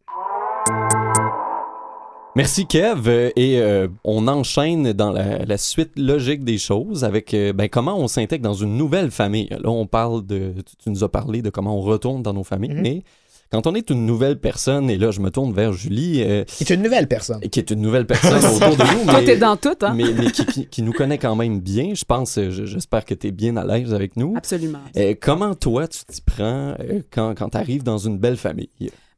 [2.38, 7.34] Merci Kev Euh, et euh, on enchaîne dans la, la suite logique des choses avec
[7.34, 9.48] euh, ben, comment on s'intègre dans une nouvelle famille.
[9.50, 12.74] Là on parle de, tu- nous as parlé de comment on retourne dans nos familles,
[12.76, 12.82] Mhm.
[12.82, 13.04] mais
[13.52, 16.64] quand on est une nouvelle personne et là je me tourne vers Julie euh, Qui
[16.64, 17.40] est une nouvelle personne.
[17.42, 19.94] qui est une nouvelle personne autour de nous, Toi, mais, t'es dans tout, hein?
[19.96, 21.94] mais, mais qui, qui- qui nous connaît quand même bien.
[21.94, 24.34] Je pense, euh, je- j'espère que tu es bien à l'aise avec nous.
[24.36, 24.80] Absolument.
[24.98, 28.70] Euh, comment toi tu t'y prends euh, quand, quand tu arrives dans une belle famille?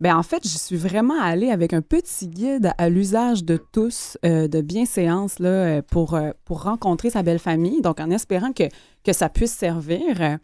[0.01, 4.17] Ben en fait, je suis vraiment allée avec un petit guide à l'usage de tous
[4.25, 8.63] euh, de bienséance là, pour, pour rencontrer sa belle famille, donc en espérant que,
[9.03, 10.37] que ça puisse servir.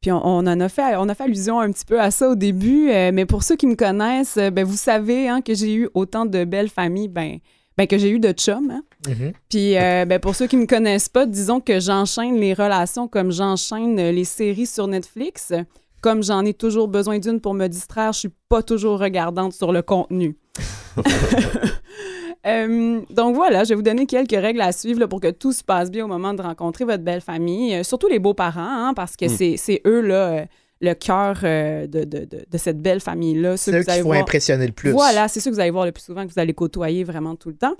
[0.00, 2.28] Puis on, on en a fait, on a fait allusion un petit peu à ça
[2.28, 5.54] au début, euh, mais pour ceux qui me connaissent, euh, ben vous savez hein, que
[5.54, 7.38] j'ai eu autant de belles familles, ben,
[7.76, 8.70] ben que j'ai eu de chums.
[8.70, 8.82] hein.
[9.08, 9.32] Mhm.
[9.48, 13.32] Puis euh, ben, pour ceux qui me connaissent pas, disons que j'enchaîne les relations comme
[13.32, 15.52] j'enchaîne les séries sur Netflix.
[16.00, 19.72] Comme j'en ai toujours besoin d'une pour me distraire, je suis pas toujours regardante sur
[19.72, 20.36] le contenu.
[22.48, 25.52] Euh, donc voilà, je vais vous donner quelques règles à suivre là, pour que tout
[25.52, 28.92] se passe bien au moment de rencontrer votre belle famille, Euh, surtout les beaux-parents, hein,
[28.94, 29.56] parce que Mm.
[29.58, 30.44] c'est- eux là, euh,
[30.80, 33.56] le cœur de, de- de- de cette belle famille-là.
[33.56, 34.92] ceux C'est eux qui voir- impressionner le plus.
[34.92, 37.34] voilà, c'est sûr que vous allez voir le plus souvent, que vous allez côtoyer vraiment
[37.34, 37.74] tout le temps.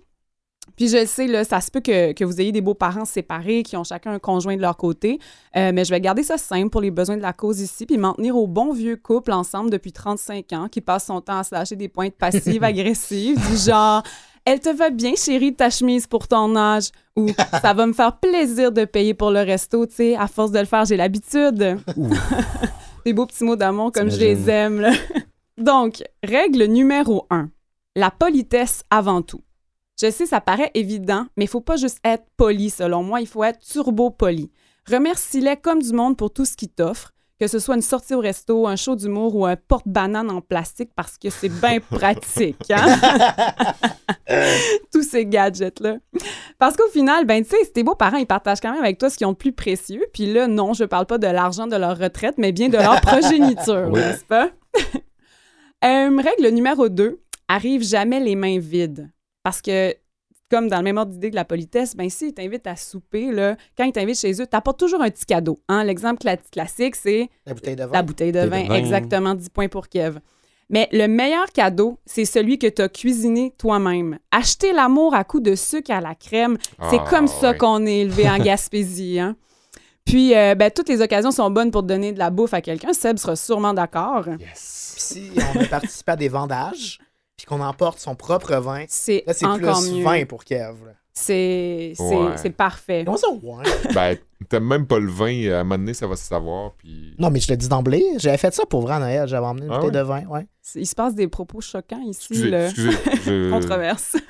[0.76, 3.62] Puis je le sais, là, ça se peut que, que vous ayez des beaux-parents séparés
[3.62, 5.18] qui ont chacun un conjoint de leur côté,
[5.56, 7.96] Euh, mais je vais garder ça simple pour les besoins de la cause ici, puis
[7.96, 11.44] m'en tenir au bon vieux couple ensemble depuis 35 ans qui passe son temps à
[11.44, 14.02] se lâcher des pointes passives, agressives, du genre
[14.50, 17.28] «Elle te va bien, chérie, ta chemise pour ton âge» ou
[17.60, 20.58] «Ça va me faire plaisir de payer pour le resto, tu sais, à force de
[20.58, 21.76] le faire, j'ai l'habitude.».
[23.04, 24.80] Des beaux petits mots d'amour comme je les aime.
[24.80, 24.92] là.
[25.58, 27.50] Donc, règle numéro 1.
[27.94, 29.42] La politesse avant tout.
[30.00, 33.26] Je sais, ça paraît évident, mais il faut pas juste être poli, selon moi, il
[33.26, 34.50] faut être turbo poli.
[34.90, 38.20] Remercie-les comme du monde pour tout ce qu'ils t'offrent, que ce soit une sortie au
[38.20, 42.98] resto, un show d'humour ou un porte-banane en plastique, parce que c'est bien pratique, hein?
[44.92, 45.98] Tous ces gadgets-là.
[46.58, 49.16] Parce qu'au final, ben, tu sais, tes beaux-parents, ils partagent quand même avec toi ce
[49.16, 50.04] qu'ils ont de plus précieux.
[50.12, 53.00] Puis là, non, je parle pas de l'argent de leur retraite, mais bien de leur
[53.00, 54.00] progéniture, Oui.
[54.00, 54.50] n'est-ce pas?
[55.84, 59.10] Euh, règle numéro 2, arrive jamais les mains vides.
[59.44, 59.94] Parce que,
[60.50, 63.56] comme dans le même ordre d'idée que la politesse, ben s'ils t'invitent à souper, là,
[63.76, 65.60] quand ils t'invitent chez eux, t'apportes toujours un petit cadeau.
[65.68, 65.84] Hein?
[65.84, 67.92] L'exemple cla- classique, c'est La bouteille de vin.
[67.92, 68.78] la bouteille de Bouteille vin, de vin.
[68.78, 70.18] exactement 10 points pour Kev.
[70.70, 74.18] Mais le meilleur cadeau, c'est celui que tu as cuisiné toi-même.
[74.30, 76.58] Acheter l'amour à coups de sucre à la crème,
[76.90, 79.18] c'est Ah, comme ça qu'on est élevé en Gaspésie.
[79.18, 79.34] Hein?
[80.04, 82.92] Puis, euh, ben, toutes les occasions sont bonnes pour donner de la bouffe à quelqu'un.
[82.94, 84.26] Seb sera sûrement d'accord.
[84.40, 84.92] Yes.
[84.94, 86.98] Puis si on a participé à des vendages,
[87.38, 90.04] puis qu'on emporte son propre vin, C'est là, c'est encore plus mieux.
[90.04, 90.74] 20 pour Kev.
[90.84, 90.92] là.
[91.14, 92.32] C'est c'est- Ouais.
[92.36, 93.02] c'est parfait.
[93.06, 93.64] Comment ça, ouais?
[93.94, 97.14] Ben, t'aimes même pas le vin, à un moment donné, ça va se savoir, puis...
[97.18, 98.04] Non, mais je le dis d'emblée.
[98.18, 99.26] J'avais fait ça pour vrai Noël.
[99.26, 100.02] J'avais emmené une Ah bouteille ouais?
[100.02, 100.22] de vin.
[100.28, 100.46] Ouais.
[100.74, 102.28] Il se passe des propos choquants ici.
[102.30, 102.66] Excusez, là.
[102.66, 103.50] excusez, je...
[103.52, 104.16] controverse.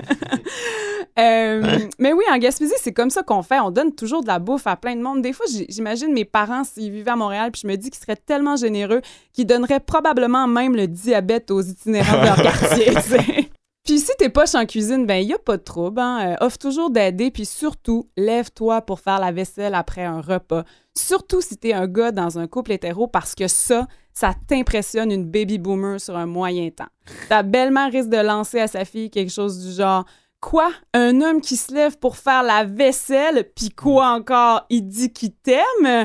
[1.19, 3.59] Euh, mais oui, en Gaspésie, c'est comme ça qu'on fait.
[3.59, 5.21] On donne toujours de la bouffe à plein de monde.
[5.21, 8.15] Des fois, j'imagine mes parents, s'ils vivaient à Montréal, puis je me dis qu'ils seraient
[8.15, 9.01] tellement généreux
[9.33, 13.48] qu'ils donneraient probablement même le diabète aux itinérants de leur quartier.
[13.89, 15.99] Puis si t'es poche en cuisine, ben y a pas de trouble.
[15.99, 16.35] Hein?
[16.39, 20.65] Euh, offre toujours d'aider, puis surtout, lève-toi pour faire la vaisselle après un repas.
[20.95, 25.25] Surtout si t'es un gars dans un couple hétéro, parce que ça, ça t'impressionne une
[25.25, 26.91] baby boomer sur un moyen temps.
[27.31, 30.05] Ta belle-mère risque de lancer à sa fille quelque chose du genre
[30.43, 30.71] Quoi?
[30.93, 34.67] Un homme qui se lève pour faire la vaisselle, puis quoi encore?
[34.69, 36.05] Il dit qu'il t'aime?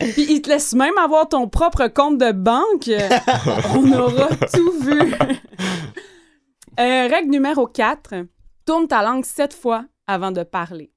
[0.00, 2.90] puis il te laisse même avoir ton propre compte de banque?
[3.76, 5.14] On aura tout vu.
[6.80, 8.26] Euh, règle numéro 4.
[8.66, 10.90] Tourne ta langue sept fois avant de parler.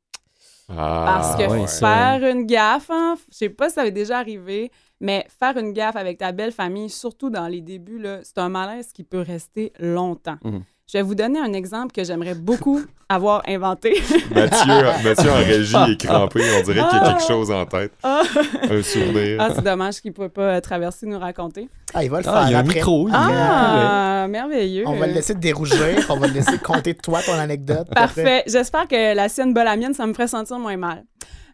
[0.69, 1.87] Ah, Parce que ouais, ça.
[2.19, 5.71] faire une gaffe, hein, je sais pas si ça avait déjà arrivé, mais faire une
[5.71, 9.71] gaffe avec ta belle famille, surtout dans les débuts, c'est un malaise qui peut rester
[9.79, 10.37] longtemps.
[10.43, 10.63] Mhm.
[10.89, 14.01] Je vais vous donner un exemple que j'aimerais beaucoup avoir inventé.
[14.33, 14.73] Mathieu,
[15.03, 17.91] Mathieu en régie est crampé, on dirait qu'il y a quelque chose en tête.
[18.03, 18.21] Ah,
[18.69, 19.37] Un souvenir.
[19.41, 21.67] Ah, c'est dommage qu'il ne pouvait pas euh, traverser nous raconter.
[21.93, 22.75] Ah, il va le faire Ah, il y a un après.
[22.75, 23.09] micro.
[23.09, 24.83] il- Ah, merveilleux.
[24.87, 25.77] On va le laisser te dérougir.
[26.09, 27.87] on va le laisser compter de toi ton anecdote.
[27.93, 28.43] Parfait.
[28.47, 31.03] J'espère que la sienne bat la mienne, ça me ferait sentir moins mal.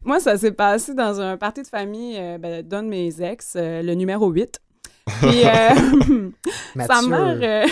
[0.03, 3.53] Moi, ça s'est passé dans un party de famille euh, ben, d'un de mes ex,
[3.55, 4.59] euh, le numéro 8.
[5.21, 5.49] Puis, euh,
[6.87, 7.09] sa Mathieu.
[7.09, 7.67] mère, euh,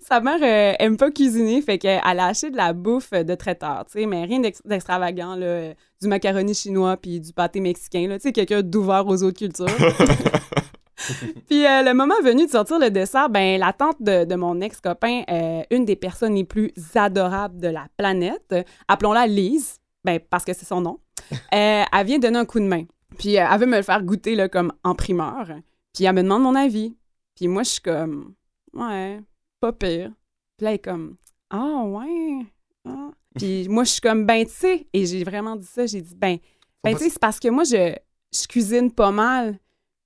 [0.00, 3.84] sa mère euh, aime pas cuisiner, fait qu'elle a acheté de la bouffe de traiteur,
[3.86, 8.06] tu sais, mais rien d'ex- d'extravagant, là, euh, du macaroni chinois puis du pâté mexicain,
[8.08, 9.66] là, tu sais, quelqu'un d'ouvert aux autres cultures.
[11.48, 14.60] puis euh, le moment venu de sortir le dessert, ben la tante de, de mon
[14.60, 20.18] ex-copain, euh, une des personnes les plus adorables de la planète, euh, appelons-la Lise, ben
[20.30, 20.98] parce que c'est son nom,
[21.32, 22.84] euh, elle vient donner un coup de main.
[23.18, 25.46] Puis euh, elle veut me le faire goûter là, comme en primeur.
[25.94, 26.96] Puis elle me demande mon avis.
[27.36, 28.34] Puis moi, je suis comme,
[28.72, 29.20] ouais,
[29.64, 30.10] pas pire.
[30.56, 31.16] Puis là, elle est comme,
[31.50, 32.44] Ah, ouais.
[32.86, 33.10] Ah.
[33.36, 36.14] Puis moi, je suis comme, ben, tu sais, et j'ai vraiment dit ça, j'ai dit,
[36.14, 36.36] ben,
[36.82, 37.94] ben tu sais, c'est parce que moi, je,
[38.34, 39.58] je cuisine pas mal.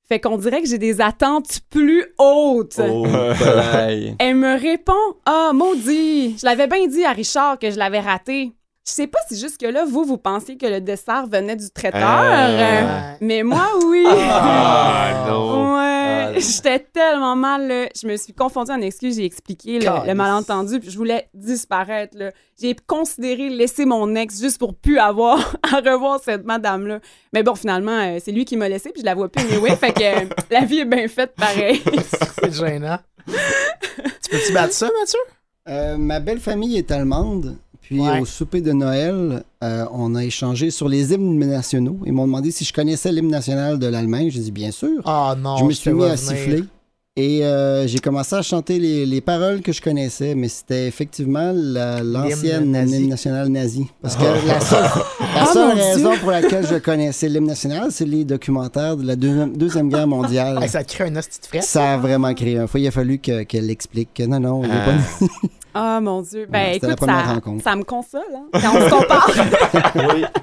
[0.08, 2.80] Fait qu'on dirait que j'ai des attentes plus hautes.
[2.82, 3.04] Oh.
[4.18, 4.94] Elle me répond
[5.26, 8.52] Ah, maudit, je l'avais bien dit à Richard que je l'avais raté.
[8.86, 12.22] Je sais pas si jusque-là, vous, vous pensiez que le dessert venait du traiteur.
[12.22, 14.06] Euh, mais moi, oui.
[14.08, 15.74] Ah, non.
[15.76, 15.97] Ouais,
[16.36, 17.68] J'étais tellement mal.
[17.68, 17.88] là.
[18.00, 22.16] Je me suis confondue en excuses, j'ai expliqué le, malentendu, puis je voulais disparaître.
[22.16, 22.32] là.
[22.60, 27.00] J'ai considéré laisser mon ex juste pour plus avoir à revoir cette madame-là.
[27.32, 29.76] Mais bon, finalement, euh, c'est lui qui m'a laissé, puis je la vois plus anyway,
[29.76, 31.82] fait que euh, la vie est bien faite pareil.
[32.40, 32.98] C'est gênant.
[33.26, 35.18] tu peux-tu battre ça, Mathieu?
[35.68, 37.56] Euh, ma belle famille est allemande.
[37.88, 38.20] Puis Ouais.
[38.20, 41.98] au souper de Noël, euh, on a échangé sur les hymnes nationaux.
[42.04, 44.28] Ils m'ont demandé si je connaissais l'hymne national de l'Allemagne.
[44.30, 45.00] J'ai dit bien sûr.
[45.06, 45.56] Ah non.
[45.56, 46.18] je me suis mis à venir.
[46.18, 46.64] siffler.
[47.16, 51.50] Et euh, j'ai commencé à chanter les, les paroles que je connaissais, mais c'était effectivement
[51.52, 53.86] la- l'ancienne hymne national nazi.
[54.00, 54.82] Parce que la seule,
[55.34, 55.82] la Oh, seule Dieu.
[55.82, 60.06] raison pour laquelle je connaissais l'hymne national, c'est les documentaires de la deuxième, deuxième guerre
[60.06, 60.60] mondiale.
[60.62, 61.60] Hey, ça te crée un hostie de frais.
[61.62, 62.78] Ça a vraiment créé un fois.
[62.78, 64.84] Il a fallu que- qu'elle explique que non, non, est Ah.
[64.84, 65.26] pas
[65.74, 66.46] Ah mon Dieu.
[66.48, 67.64] Ben Ouais, c'était la écoute, première ça, rencontre.
[67.64, 70.32] ça me console hein, quand on se compare.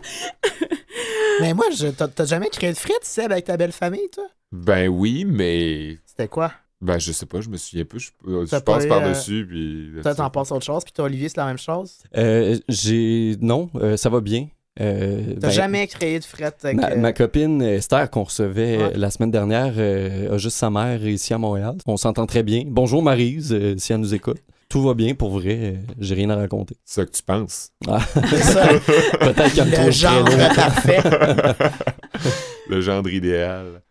[1.41, 4.23] Mais moi, je- t'as jamais créé de frites, Seb, avec ta belle famille, toi?
[4.51, 5.97] Ben oui, mais.
[6.05, 6.51] C'était quoi?
[6.81, 8.11] Ben, je sais pas, je me souviens plus.
[8.25, 9.91] Je, je T'as pas passe par-dessus, puis.
[10.01, 11.97] Toi, t'en passes autre chose, puis toi, Olivier, c'est la même chose?
[12.15, 13.35] Euh, j'ai.
[13.41, 14.47] Non, euh, ça va bien.
[14.79, 16.75] Euh, T'as ben, jamais créé de frites avec...
[16.75, 18.83] Ma, euh, ma copine Esther, qu'on recevait Ouais.
[18.83, 21.75] euh, la semaine dernière, euh, a juste sa mère ici à Montréal.
[21.85, 22.63] On s'entend très bien.
[22.67, 24.39] Bonjour Marise, euh, si elle nous écoute.
[24.75, 26.75] Tout va bien pour vrai, j'ai rien à raconter.
[26.83, 27.69] C'est ça que tu penses.
[27.87, 30.99] Ah, C'est ça, Peut-être qu'elle me le trouve genre parfait.
[32.69, 33.81] Le gendre idéal.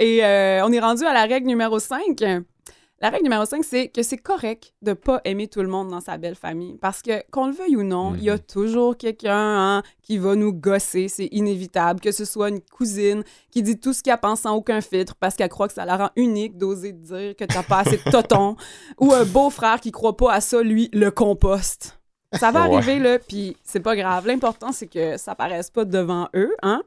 [0.00, 2.00] Et euh, on est rendu à la règle numéro 5.
[3.04, 6.00] La règle numéro 5, c'est que c'est correct de pas aimer tout le monde dans
[6.00, 6.78] sa belle famille.
[6.80, 8.40] Parce que, qu'on le veuille ou non, il y a Mhm.
[8.40, 11.08] toujours quelqu'un hein, qui va nous gosser.
[11.08, 12.00] C'est inévitable.
[12.00, 15.34] Que ce soit une cousine qui dit tout ce qu'elle pense sans aucun filtre parce
[15.34, 18.56] qu'elle croit que ça la rend unique d'oser dire que t'as pas assez de toton.
[18.98, 22.00] ou un beau-frère qui croit pas à ça, lui, le compost.
[22.32, 22.74] Ça va Ouais.
[22.76, 24.26] arriver, là, puis c'est pas grave.
[24.26, 26.82] L'important, c'est que ça paraisse pas devant eux, hein?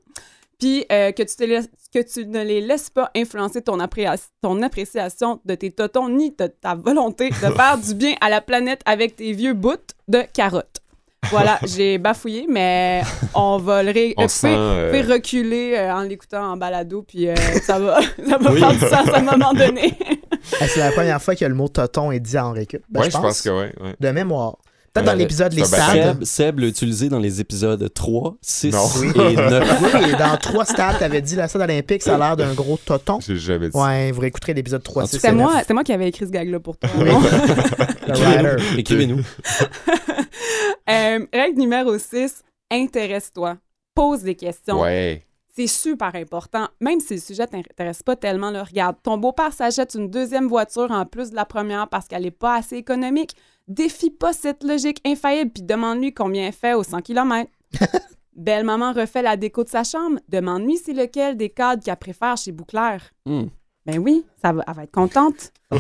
[0.59, 5.39] Puis euh, que, tu te laisses- que tu ne les laisses pas influencer ton, appréciation
[5.45, 9.15] de tes totons ni de ta volonté de faire du bien à la planète avec
[9.15, 9.75] tes vieux bouts
[10.07, 10.81] de carottes.
[11.29, 13.01] Voilà, j'ai bafouillé, mais
[13.35, 14.47] on va le ré- On sent.
[14.47, 18.59] faire- euh, reculer euh, en l'écoutant en balado, puis euh, ça va, ça va Oui.
[18.59, 19.93] faire du sens à un moment donné.
[20.61, 22.81] Hey, c'est la première fois que le mot toton est dit en récup.
[22.89, 23.73] Ben, ouais, je pense que ouais.
[23.99, 24.57] De mémoire.
[24.97, 25.91] Peut-être dans l'épisode Les Stades.
[25.91, 28.79] Seb, Seb l'a utilisé dans les épisodes 3, 6 Non.
[28.99, 29.07] Oui.
[29.15, 29.81] et 9.
[29.81, 32.77] Oui, et dans trois stades, t'avais dit la stade olympique, ça a l'air d'un gros
[32.77, 33.19] toton.
[33.19, 33.77] J'ai jamais dit.
[33.77, 36.31] Ouais, vous réécouterez l'épisode 3, Ah, 6 C'est moi, c'est moi qui avais écrit ce
[36.31, 36.89] gag-là pour toi.
[36.97, 37.05] Oui.
[37.05, 37.19] non?
[38.07, 38.79] Le rider.
[38.79, 39.21] Écrivez-nous.
[40.89, 43.57] Euh, règle numéro 6, intéresse-toi.
[43.93, 44.81] Pose des questions.
[44.81, 45.23] Ouais.
[45.55, 46.67] C'est super important.
[46.79, 50.91] Même si le sujet t'intéresse pas tellement, là, regarde, ton beau-père s'achète une deuxième voiture
[50.91, 53.31] en plus de la première parce qu'elle est pas assez économique.
[53.67, 57.49] Défie pas cette logique infaillible puis demande-lui combien elle fait au 100 km.
[58.35, 60.19] Belle maman refait la déco de sa chambre.
[60.29, 63.01] Demande-lui c'est lequel des cadres qu'elle préfère chez Bouclair.
[63.25, 63.47] Hmm.
[63.85, 65.53] Ben oui, ça va, elle va être contente.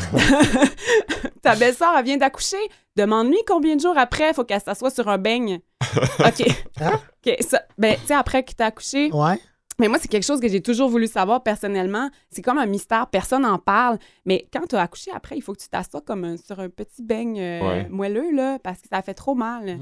[1.41, 2.57] Ta belle-sœur, elle vient d'accoucher.
[2.95, 5.59] Demande-lui combien de jours après il faut qu'elle s'assoie sur un beigne.
[6.19, 6.47] OK.
[6.79, 6.99] Hein?
[7.25, 9.39] OK, ça, ben, tu sais, après que t'as accouché, Ouais.
[9.79, 12.09] Mais moi, c'est quelque chose que j'ai toujours voulu savoir personnellement.
[12.29, 13.97] C'est comme un mystère, personne n'en parle.
[14.25, 16.69] Mais quand tu as accouché, après, il faut que tu t'assoies comme un- sur un
[16.69, 17.87] petit beigne euh, Ouais.
[17.89, 19.77] moelleux, là, parce que ça fait trop mal.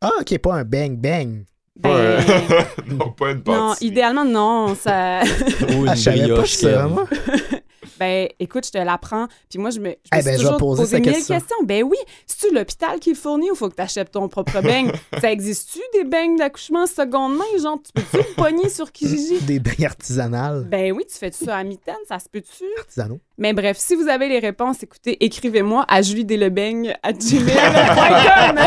[0.00, 1.44] Ah, ok, pas un bang-bang.
[1.76, 2.18] Ben, Ouais.
[2.88, 3.86] non, pas une non, pâtisserie.
[3.86, 4.74] idéalement, non.
[4.74, 5.20] Ça...
[5.22, 7.06] Ou Ah, une je savais pas brioche ça, moi.
[8.00, 9.28] ben, écoute, je te l'apprends.
[9.50, 11.36] Puis moi, je me, je me Eh suis ben, toujours posé mille question.
[11.36, 11.56] questions.
[11.64, 14.90] Ben oui, c'est-tu l'hôpital qui le fournit ou faut que tu achètes ton propre beigne?
[15.20, 17.44] ça existe-tu des beignes d'accouchement seconde main?
[17.62, 19.40] Genre, tu peux-tu le pogner sur Kijiji?
[19.42, 20.64] Des beignes artisanales.
[20.68, 22.64] Ben oui, tu fais ça à mitaine, ça se peut-tu?
[22.78, 23.20] Artisanaux.
[23.36, 28.58] Mais bref, si vous avez les réponses, écoutez, écrivez-moi à juliedelebegne à gmail.com.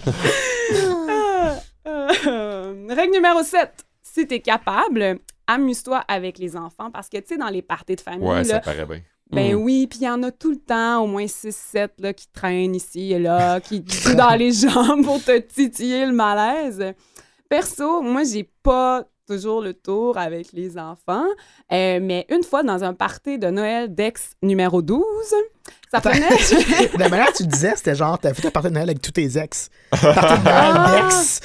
[1.08, 1.54] Ah,
[1.86, 3.70] euh, Règle numéro 7.
[4.02, 5.18] Si t'es capable,
[5.54, 8.54] amuse-toi avec les enfants parce que, tu sais, dans les parties de famille, Ouais, ça
[8.54, 9.00] là, paraît bien.
[9.30, 9.62] ben Mm.
[9.62, 12.74] oui, puis il y en a tout le temps, au moins 6-7 là, qui traînent
[12.74, 16.94] ici et là, qui te jouent dans les jambes pour te titiller le malaise.
[17.48, 21.26] Perso, moi, j'ai pas toujours le tour avec les enfants,
[21.72, 25.04] euh, mais une fois dans un party de Noël d'ex numéro 12,
[25.90, 26.28] ça prenait...
[26.94, 29.02] De la manière que tu disais, c'était genre, t'as fait un party de Noël avec
[29.02, 29.70] tous tes ex.
[29.90, 31.02] Party de Noël Ah!
[31.02, 31.40] d'ex.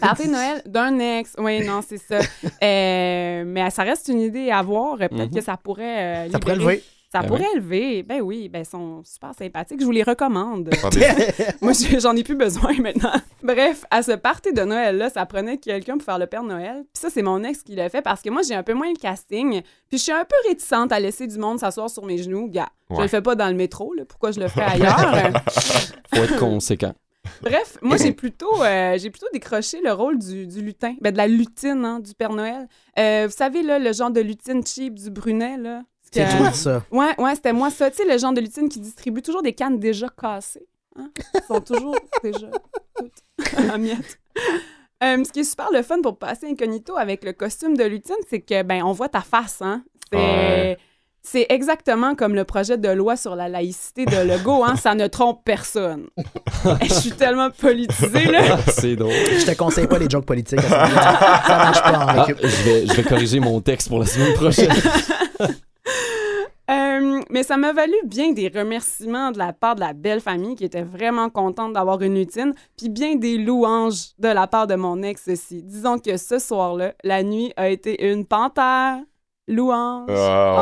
[0.00, 1.32] Party de Noël d'un ex.
[1.38, 2.18] Oui, non, c'est ça.
[2.62, 4.96] Euh, mais ça reste une idée à voir.
[4.98, 5.30] Peut-être Mhm.
[5.34, 6.26] que ça pourrait.
[6.26, 6.84] euh, Ça pourrait lever.
[7.12, 8.04] Ça Ah pourrait élever.
[8.04, 9.80] Ben oui, ben ils sont super sympathiques.
[9.80, 10.70] Je vous les recommande.
[11.60, 13.12] Moi, j'en ai plus besoin maintenant.
[13.42, 16.84] Bref, à ce party de Noël-là, ça prenait quelqu'un pour faire le Père Noël.
[16.92, 18.90] Puis ça, c'est mon ex qui l'a fait parce que moi, j'ai un peu moins
[18.92, 19.60] le casting.
[19.88, 22.48] Puis je suis un peu réticente à laisser du monde s'asseoir sur mes genoux.
[22.48, 23.02] Gars, je Ouais.
[23.02, 24.04] le fais pas dans le métro, là.
[24.04, 25.32] Pourquoi je le ferais ailleurs?
[26.14, 26.92] Faut être conséquent.
[27.42, 30.94] Bref, moi, j'ai plutôt, euh, j'ai plutôt décroché le rôle du, du lutin.
[31.00, 32.66] Ben, de la lutine, hein, du Père Noël.
[32.98, 35.82] Euh, vous savez, là, le genre de lutine cheap du Brunet, là?
[36.12, 36.82] C'est Que- toi, ça.
[36.90, 37.90] Ouais, ouais, c'était moi ça.
[37.90, 40.66] Tu sais, le genre de lutine qui distribue toujours des cannes déjà cassées.
[40.96, 41.10] Hein?
[41.34, 42.48] Elles sont toujours déjà
[42.98, 43.12] toutes
[43.72, 44.18] en miettes.
[45.02, 48.16] Euh, ce qui est super le fun pour passer incognito avec le costume de lutine,
[48.28, 49.82] c'est que, ben, on voit ta face, hein.
[50.12, 50.18] C'est...
[50.18, 50.78] Ouais.
[51.22, 55.06] C'est exactement comme le projet de loi sur la laïcité de Legault, hein, ça ne
[55.06, 56.06] trompe personne.
[56.82, 58.56] Je suis tellement politisée, là.
[58.68, 59.12] C'est drôle.
[59.12, 60.58] Je te conseille pas les jokes politiques.
[60.60, 61.42] à ce moment-là.
[61.46, 64.32] ça marche pas en Ah, je, vais, je vais corriger mon texte pour la semaine
[64.32, 64.72] prochaine.
[66.70, 70.54] Euh, mais ça m'a valu bien des remerciements de la part de la belle famille
[70.54, 74.76] qui était vraiment contente d'avoir une lutine, puis bien des louanges de la part de
[74.76, 75.62] mon ex aussi.
[75.62, 78.98] Disons que ce soir-là, la nuit a été une panthère.
[79.48, 80.08] Louange.
[80.10, 80.54] Ah,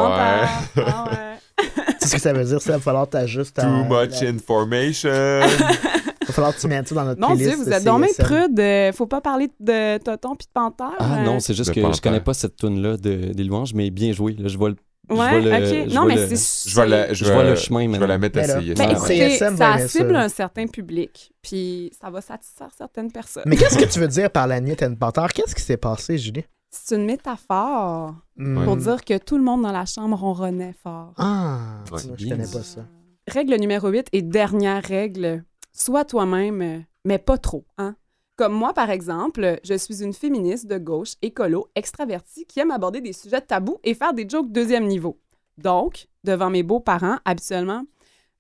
[0.75, 0.85] panthère.
[0.95, 1.65] Ah ouais.
[1.67, 2.63] Tu sais ce que ça veut dire?
[2.63, 2.73] Ça?
[2.73, 3.61] Va falloir t'ajuster.
[3.61, 5.11] Too much information.
[5.11, 7.49] Il va falloir que tu mettes ça dans notre Mon playlist.
[7.57, 8.25] Dieu, vous êtes donc CSM.
[8.25, 8.61] prude.
[8.61, 10.95] euh, Faut pas parler de Toton puis de panthère.
[11.01, 11.25] Ah euh.
[11.25, 13.91] non, c'est juste Le que je connais pas cette tune là de, des louanges, mais
[13.91, 14.35] bien joué.
[14.39, 14.77] Là, je vois le,
[15.11, 15.51] Ouais, vois le-
[15.85, 15.89] ok.
[15.91, 16.69] je Non, vois mais c'est.
[16.71, 18.07] Je vais la, je vois le chemin Je vais maintenant.
[18.07, 18.75] la mettre à Ben essayer.
[18.75, 18.93] Ben, Ouais.
[18.93, 23.45] écoutez, CSM va ça cible un certain public, puis ça va satisfaire certaines personnes.
[23.47, 25.29] Mais qu'est-ce que tu veux dire par la nuit, t'es une panthère?
[25.33, 26.45] Qu'est-ce qui s'est passé, Julie?
[26.71, 28.65] C'est une métaphore Hmm.
[28.65, 31.13] pour dire que tout le monde dans la chambre ronronnait fort.
[31.17, 31.59] Ah,
[31.91, 31.99] Ouais.
[32.19, 32.83] je connais pas ça.
[33.27, 37.65] Règle numéro 8 et dernière règle, sois toi-même, euh, mais pas trop.
[37.79, 37.95] Hein?
[38.39, 43.01] Comme moi, par exemple, je suis une féministe de gauche, écolo, extravertie, qui aime aborder
[43.01, 45.19] des sujets tabous et faire des jokes deuxième niveau.
[45.59, 47.83] Donc, devant mes beaux-parents, habituellement,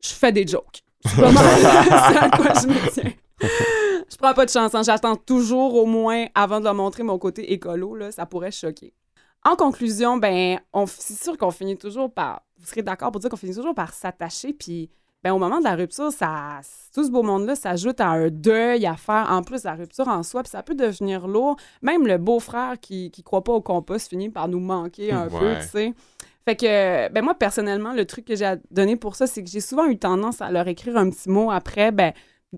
[0.01, 0.85] je fais des jokes.
[1.05, 1.27] Je me
[4.19, 4.73] prends pas de chance.
[4.77, 4.83] hein.
[4.85, 7.97] J'attends toujours au moins avant de leur montrer mon côté écolo.
[7.97, 8.95] Là, ça pourrait choquer.
[9.45, 12.43] En conclusion, ben, on, c'est sûr qu'on finit toujours par.
[12.59, 14.53] Vous serez d'accord pour dire qu'on finit toujours par s'attacher.
[14.53, 14.91] Puis,
[15.25, 16.61] ben, au moment de la rupture, ça,
[16.95, 20.23] tout ce beau monde-là s'ajoute à un deuil à faire en plus la rupture en
[20.23, 20.43] soi.
[20.43, 21.57] Puis ça peut devenir lourd.
[21.83, 25.57] Même le beau-frère qui, qui croit pas au compost finit par nous manquer un peu,
[25.61, 25.95] tu sais.
[26.45, 29.51] Fait que, ben moi, personnellement, le truc que j'ai à donner pour ça, c'est que
[29.51, 32.13] j'ai souvent eu tendance à leur écrire un petit mot après, ben,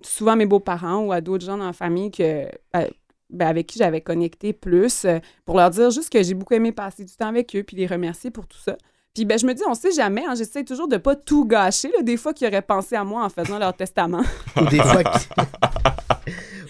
[0.05, 2.47] souvent à mes beaux-parents ou à d'autres gens dans la famille que,
[2.77, 2.89] euh,
[3.31, 6.71] ben, avec qui j'avais connecté plus, euh, pour leur dire juste que j'ai beaucoup aimé
[6.71, 8.77] passer du temps avec eux, puis les remercier pour tout ça.
[9.15, 11.91] Puis ben, je me dis, on sait jamais, hein, j'essaie toujours de pas tout gâcher,
[11.97, 14.23] là, des fois qu'ils auraient pensé à moi en faisant leur testament.
[14.61, 15.03] Ou des fois.
[15.05, 15.21] qu'il-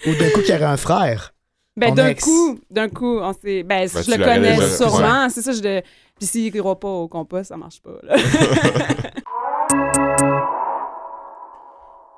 [0.11, 1.33] Ou d'un coup, qu'il y aurait un frère.
[1.77, 5.41] Ben, d'un coup, d'un coup, on sait, ben, Ben, je le connais déjà- sûrement, c'est
[5.41, 5.81] ça, je le...
[6.17, 8.15] Puis s'il ne pas au compas, ça marche pas, là.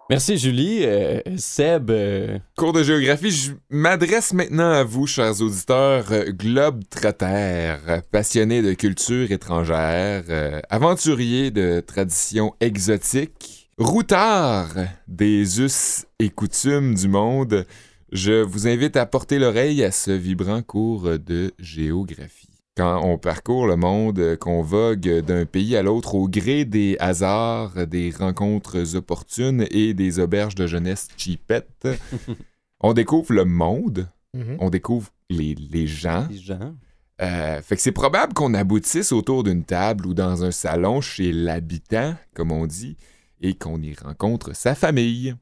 [0.10, 0.84] Merci Julie.
[0.84, 8.02] Euh, Seb, euh, Cours de géographie, je m'adresse maintenant à vous, chers auditeurs, euh, globe-trotters,
[8.12, 10.24] passionnés de culture étrangère,
[10.70, 14.76] aventuriers de traditions exotiques, routards
[15.08, 17.66] des us et coutumes du monde.
[18.12, 22.53] Je vous invite à porter l'oreille à ce vibrant cours de géographie.
[22.76, 26.98] Quand on parcourt le monde, euh, qu'on vogue d'un pays à l'autre au gré des
[27.00, 31.88] hasards, des rencontres opportunes et des auberges de jeunesse cheapettes,
[32.82, 34.58] on découvre le monde, Mhm.
[34.60, 36.28] on découvre les, les gens.
[36.32, 36.74] les gens.
[37.22, 41.32] Euh, fait que c'est probable qu'on aboutisse autour d'une table ou dans un salon chez
[41.32, 42.98] l'habitant, comme on dit,
[43.42, 45.36] et qu'on y rencontre sa famille.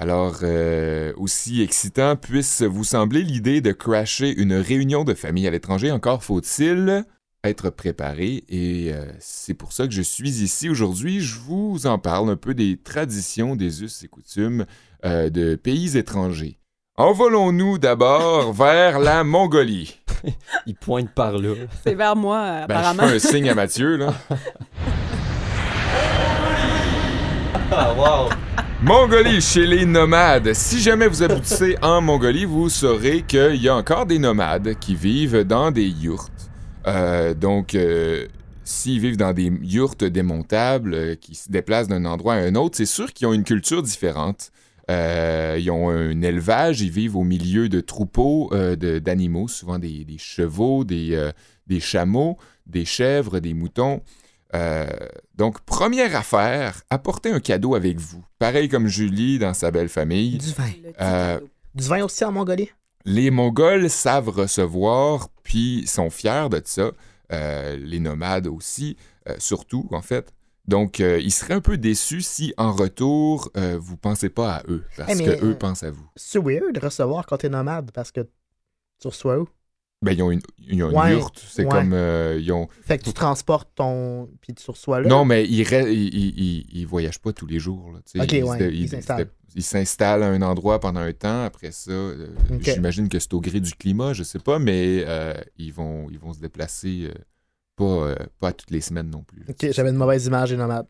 [0.00, 5.50] Alors, euh, aussi excitant puisse vous sembler l'idée de crasher une réunion de famille à
[5.50, 7.04] l'étranger, encore faut-il
[7.44, 8.42] être préparé.
[8.48, 11.20] Et euh, c'est pour ça que je suis ici aujourd'hui.
[11.20, 14.64] Je vous en parle un peu des traditions, des us et coutumes
[15.04, 16.56] euh, de pays étrangers.
[16.96, 20.00] Envolons-nous d'abord vers la Mongolie.
[20.66, 21.52] Il pointe par là.
[21.84, 23.06] C'est vers moi, euh, Ben, je apparemment.
[23.06, 24.14] fais un signe à Mathieu, là.
[27.72, 28.28] Ah, wow.
[28.82, 30.54] Mongolie chez les nomades.
[30.54, 34.94] Si jamais vous aboutissez en Mongolie, vous saurez qu'il y a encore des nomades qui
[34.94, 36.30] vivent dans des yurts.
[36.86, 38.26] Euh, donc, euh,
[38.64, 42.78] s'ils vivent dans des yurts démontables, euh, qui se déplacent d'un endroit à un autre,
[42.78, 44.50] c'est sûr qu'ils ont une culture différente.
[44.88, 51.30] Ils ont un élevage, ils vivent au milieu de troupeaux d'animaux, souvent des, chevaux, des
[51.78, 54.02] chameaux, des chèvres, des moutons.
[54.54, 54.86] Euh,
[55.36, 58.24] donc, première affaire, apportez un cadeau avec vous.
[58.38, 60.38] Pareil comme Julie dans sa belle famille.
[60.38, 60.70] Du vin.
[61.00, 61.40] Euh.
[61.74, 62.70] Du vin aussi en Mongolie?
[63.04, 66.90] Les Mongols savent recevoir, puis sont fiers de ça.
[67.32, 68.96] Euh, les nomades aussi,
[69.28, 70.32] euh, surtout, en fait.
[70.66, 74.62] Donc, euh, ils seraient un peu déçus si, en retour, euh, vous pensez pas à
[74.68, 76.06] eux, parce Eh, que eux euh, pensent à vous.
[76.16, 78.20] C'est weird de recevoir quand t'es nomade parce que
[79.00, 79.48] tu reçois où?
[80.02, 81.68] Ben, ils ont une, ils ont une Ouais, c'est ouais.
[81.70, 81.92] comme...
[81.92, 82.68] euh, ils ont...
[82.86, 84.30] Fait que tu transportes ton.
[84.40, 85.08] Puis tu reçois là.
[85.08, 87.92] Non, mais ils, re- ils, ils, ils- voyagent pas tous les jours.
[87.92, 88.86] Là, ils, ouais,
[89.60, 90.22] s'installent.
[90.22, 91.44] à un endroit pendant un temps.
[91.44, 92.28] Après ça, euh,
[92.62, 96.18] j'imagine que c'est au gré du climat, je sais pas, mais euh, ils, vont, ils
[96.18, 97.10] vont se déplacer
[97.76, 99.40] pas, pas toutes les semaines non plus.
[99.40, 99.46] là.
[99.50, 100.86] Ok, j'avais une mauvaise image des nomades.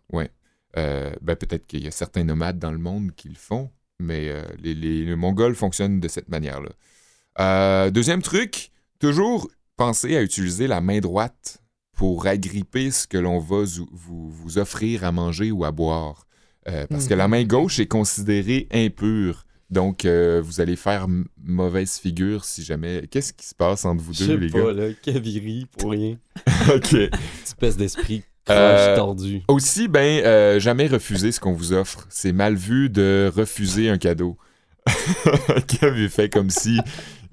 [0.76, 4.32] Euh, ben, peut-être qu'il y a certains nomades dans le monde qui le font, mais
[4.62, 7.90] les, les- les Mongols fonctionnent de cette manière-là.
[7.90, 8.70] Deuxième truc,
[9.00, 11.58] toujours penser à utiliser la main droite
[11.96, 16.26] pour agripper ce que l'on va vous, vous offrir à manger ou à boire.
[16.68, 19.44] Euh, parce que la main gauche est considérée impure.
[19.70, 21.06] Donc, euh, vous allez faire
[21.42, 23.06] mauvaise figure si jamais.
[23.10, 24.72] Qu'est-ce qui se passe entre vous Je deux, sais les pas, gars?
[24.72, 26.16] là, Kaviri, pour rien.
[26.74, 26.94] OK.
[27.44, 29.42] Espèce d'esprit Euh, tordu.
[29.48, 32.06] Aussi, ben, euh, jamais refuser ce qu'on vous offre.
[32.10, 34.36] C'est mal vu de refuser un cadeau.
[35.68, 36.80] Kev, il fait comme si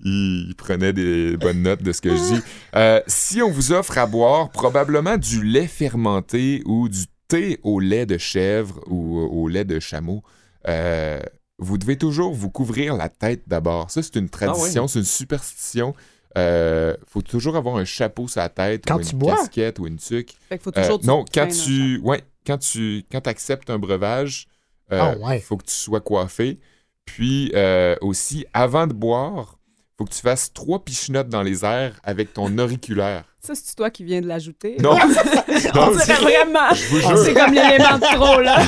[0.04, 2.42] il, il prenait des bonnes notes de ce que je dis.
[2.76, 7.80] Euh, si on vous offre à boire probablement du lait fermenté ou du thé au
[7.80, 10.24] lait de chèvre ou au lait de chameau,
[10.68, 11.20] euh,
[11.60, 13.90] vous devez toujours vous couvrir la tête d'abord.
[13.92, 15.94] Ça, c'est une tradition, c'est une superstition.
[16.38, 19.36] Euh, faut toujours avoir un chapeau sur la tête Quand ou tu une bois?
[19.38, 20.36] casquette ou une tuque.
[20.50, 23.80] Fait qu'il faut Euh, toujours du non, quand tu, ouais, quand tu quand acceptes un
[23.80, 24.48] breuvage,
[24.92, 25.40] il Ah ouais.
[25.40, 26.60] faut que tu sois coiffé.
[27.06, 29.57] Puis euh, aussi, avant de boire,
[29.98, 33.24] faut que tu fasses trois pichenottes dans les airs avec ton auriculaire.
[33.40, 34.76] Ça, c'est toi qui viens de l'ajouter.
[34.80, 34.92] Non,
[35.74, 36.74] On non, dirait vraiment.
[36.90, 37.18] vous jure.
[37.18, 38.62] C'est comme l'élément de trop, là.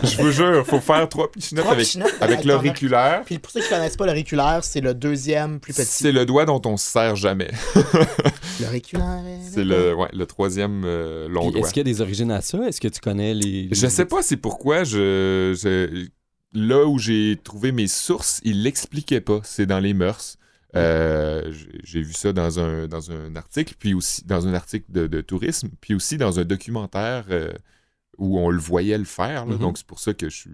[0.02, 3.22] je vous jure, faut faire trois pichenottes avec, pichenottes avec ton- l'auriculaire.
[3.24, 5.86] Puis pour ceux qui connaissent pas l'auriculaire, c'est le deuxième plus petit.
[5.86, 7.50] C'est le doigt dont on se sert jamais.
[8.60, 9.22] L'auriculaire.
[9.52, 11.60] C'est le, ouais, le troisième euh, long Puis doigt.
[11.60, 12.58] Est-ce qu'il y a des origines à ça?
[12.66, 13.64] Est-ce que tu connais les.
[13.64, 16.06] les- Je sais pas c'est pourquoi je, je-
[16.52, 19.40] là où j'ai trouvé mes sources, ils l'expliquaient pas.
[19.44, 20.36] C'est dans les mœurs.
[20.76, 21.52] Euh,
[21.84, 25.20] j'ai vu ça dans un, dans un article, puis aussi dans un article de, de
[25.20, 27.52] tourisme, puis aussi dans un documentaire euh,
[28.18, 29.46] où on le voyait le faire.
[29.46, 29.54] là.
[29.54, 29.58] Mhm.
[29.58, 30.50] Donc c'est pour ça que je suis,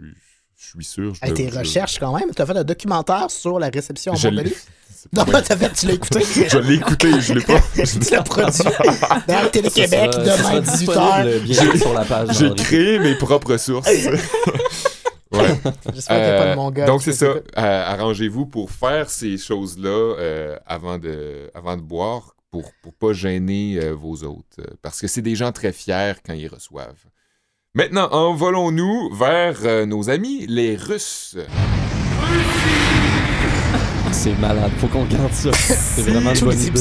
[0.58, 1.14] je suis sûr.
[1.14, 2.34] Je Hey, tes je- recherches quand même.
[2.34, 5.94] Tu as fait un documentaire sur la réception c'est pas Non, t'as fait, tu l'as
[5.94, 6.20] écouté.
[6.48, 7.60] Je l'ai écouté, je l'ai pas.
[7.74, 8.62] tu l'as produit.
[9.26, 10.78] Dans Télé-Québec, demain, sera 18h.
[10.78, 12.38] disponible bientôt sur la page.
[12.38, 13.88] J'ai créé mes propres sources.
[15.32, 15.72] Ouais.
[15.94, 16.84] J'espère qu'il n'y a pas Euh, de Mongol.
[16.86, 17.26] donc, qui c'est ça.
[17.26, 23.12] Euh, Arrangez-vous pour faire ces choses-là euh, avant, de, avant de boire pour ne pas
[23.12, 24.58] gêner euh, vos hôtes.
[24.60, 27.04] euh, parce que c'est des gens très fiers quand ils reçoivent.
[27.74, 31.36] Maintenant, envolons-nous vers euh, nos amis, les Russes.
[34.12, 35.50] C'est malade, faut qu'on garde ça.
[35.54, 36.80] C'est vraiment une bonne idée.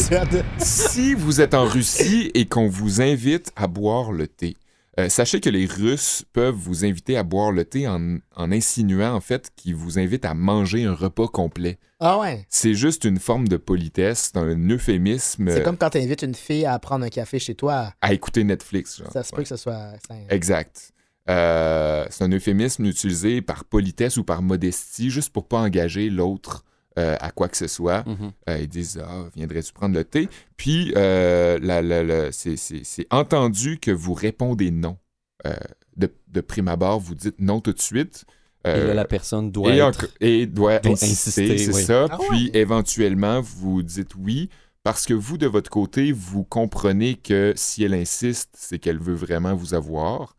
[0.60, 4.58] si vous êtes en Russie et qu'on vous invite à boire le thé,
[5.00, 9.14] euh, sachez que les Russes peuvent vous inviter à boire le thé en, en insinuant
[9.16, 11.80] en fait qu'ils vous invitent à manger un repas complet.
[12.00, 12.46] Ah ouais.
[12.50, 16.36] C'est juste une forme de politesse, un euphémisme C'est euh, comme quand tu invites une
[16.36, 17.94] fille à prendre un café chez toi.
[18.02, 18.98] à écouter Netflix.
[18.98, 19.12] genre.
[19.12, 19.44] Ça se peut Ouais.
[19.44, 19.92] que ce soit.
[20.30, 20.92] Exact.
[21.30, 26.66] Euh, c'est un euphémisme utilisé par politesse ou par modestie, juste pour pas engager l'autre
[27.00, 28.04] euh, à quoi que ce soit.
[28.08, 28.32] Mhm.
[28.50, 30.28] Euh, ils disent Ah, viendrais-tu prendre le thé?
[30.58, 34.98] Puis, euh, la- la- la- c'est- c'est c'est entendu que vous répondez non.
[35.46, 35.54] Euh,
[35.98, 38.26] de, de prime abord, vous dites non tout de suite.
[38.64, 40.06] Et là, la personne doit et, être.
[40.06, 41.84] enc- et doit, doit insister, insister, c'est oui.
[41.84, 42.08] ça.
[42.12, 42.60] Ah Puis ouais.
[42.60, 44.50] éventuellement, vous dites oui
[44.84, 49.14] parce que vous, de votre côté, vous comprenez que si elle insiste, c'est qu'elle veut
[49.16, 50.36] vraiment vous avoir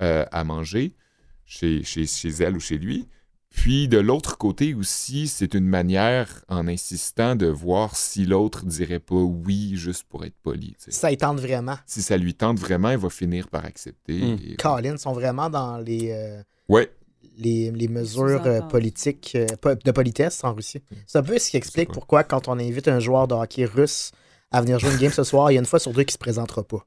[0.00, 0.94] euh, à manger
[1.44, 3.06] chez, chez, chez elle ou chez lui.
[3.52, 8.98] Puis de l'autre côté aussi, c'est une manière, en insistant, de voir si l'autre dirait
[8.98, 10.68] pas oui juste pour être poli.
[10.78, 10.90] tu sais.
[10.90, 11.76] Ça y tente vraiment.
[11.86, 14.20] Si ça lui tente vraiment, il va finir par accepter.
[14.20, 14.38] Hmm.
[14.44, 16.90] Et- Colin sont vraiment dans les, euh, Ouais,
[17.38, 20.82] les, les mesures euh, politiques, euh, de politesse en Russie.
[21.06, 21.94] C'est un peu ce qui explique quoi?
[21.94, 24.12] pourquoi, quand on invite un joueur de hockey russe
[24.50, 26.12] à venir jouer une game ce soir, il y a une fois sur deux qui
[26.12, 26.84] se présentera pas.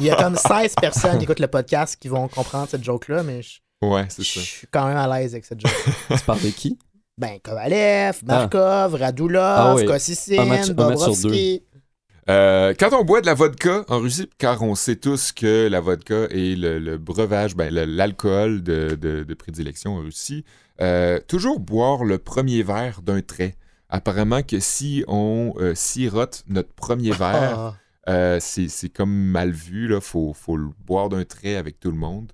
[0.00, 3.22] Il y a comme 16 personnes qui écoutent le podcast qui vont comprendre cette joke-là,
[3.22, 4.40] mais je, ouais, je c'est ça.
[4.40, 5.72] suis quand même à l'aise avec cette joke.
[6.18, 6.78] Tu parles de qui?
[7.16, 9.84] Ben, Kovalev, Markov, Radulov, Ah oui.
[9.86, 11.62] Kossissin, Bobrovski.
[12.30, 15.80] Euh, quand on boit de la vodka en Russie, car on sait tous que la
[15.80, 20.44] vodka est le, le breuvage, ben, l'alcool de, de- de prédilection en Russie,
[20.82, 23.56] euh, toujours boire le premier verre d'un trait.
[23.88, 27.76] Apparemment que si on euh, sirote notre premier verre, Ah.
[28.10, 31.90] euh, c'est c'est comme mal vu, il faut, faut le boire d'un trait avec tout
[31.90, 32.30] le monde.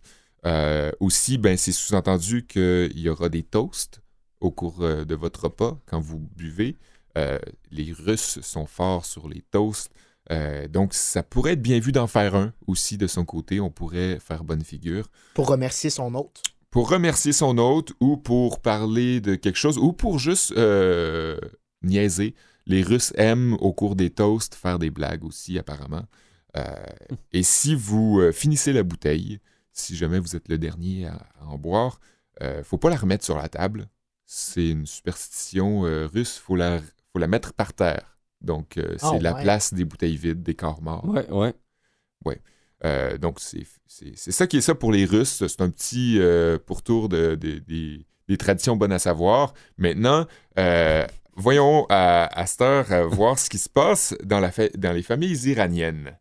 [0.47, 4.01] Euh, aussi, ben, c'est sous-entendu qu'il y aura des toasts
[4.40, 6.76] au cours euh, de votre repas quand vous buvez.
[7.16, 7.38] Euh,
[7.70, 9.90] les Russes sont forts sur les toasts.
[10.30, 13.61] Euh, donc, ça pourrait être bien vu d'en faire un aussi de son côté.
[13.61, 15.09] On pourrait faire bonne figure.
[15.34, 16.42] Pour remercier son hôte.
[16.70, 21.38] Pour remercier son hôte ou pour parler de quelque chose ou pour juste euh,
[21.82, 22.34] niaiser.
[22.66, 26.05] Les Russes aiment, au cours des toasts, faire des blagues aussi, apparemment.
[26.57, 26.74] Euh,
[27.32, 29.38] et si vous finissez la bouteille,
[29.74, 32.00] si jamais vous êtes le dernier à, à en boire,
[32.42, 33.88] euh, faut pas la remettre sur la table.
[34.24, 36.38] C'est une superstition euh, russe.
[36.38, 36.80] Faut la,
[37.12, 38.18] faut la mettre par terre.
[38.40, 39.42] Donc, euh, c'est Oh, la ouais.
[39.42, 41.04] place des bouteilles vides, des corps morts.
[41.04, 41.54] Ouais, ouais.
[42.84, 45.46] Euh, donc, c'est c'est- c'est ça qui est ça pour les Russes.
[45.46, 46.18] C'est un petit
[46.66, 49.54] pourtour de, de- des- des traditions bonnes à savoir.
[49.78, 50.26] Maintenant,
[51.36, 55.02] voyons à, à cette heure voir ce qui se passe dans, la fa- dans les
[55.02, 56.18] familles iraniennes.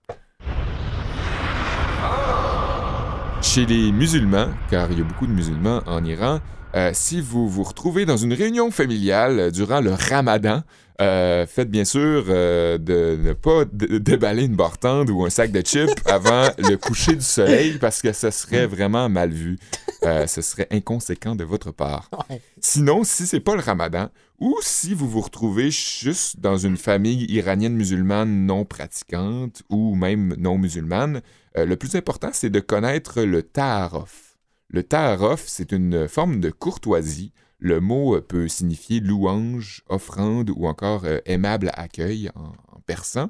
[3.43, 6.39] Chez les musulmans, car il y a beaucoup de musulmans en Iran,
[6.75, 10.63] euh, si vous vous retrouvez dans une réunion familiale durant le ramadan,
[11.01, 15.61] euh, faites bien sûr euh, de ne pas déballer une bartende ou un sac de
[15.61, 19.57] chips avant le coucher du soleil parce que ce serait vraiment mal vu.
[20.03, 22.09] Euh, ce serait inconséquent de votre part.
[22.29, 22.41] Ouais.
[22.59, 27.25] Sinon, si c'est pas le ramadan, ou si vous vous retrouvez juste dans une famille
[27.29, 31.21] iranienne musulmane non pratiquante ou même non musulmane,
[31.55, 34.37] le plus important, c'est de connaître le ta'aruf.
[34.69, 37.31] Le ta'aruf, c'est une forme de courtoisie.
[37.65, 43.29] Le mot euh, peut signifier louange, offrande ou encore euh, aimable accueil en, en persan.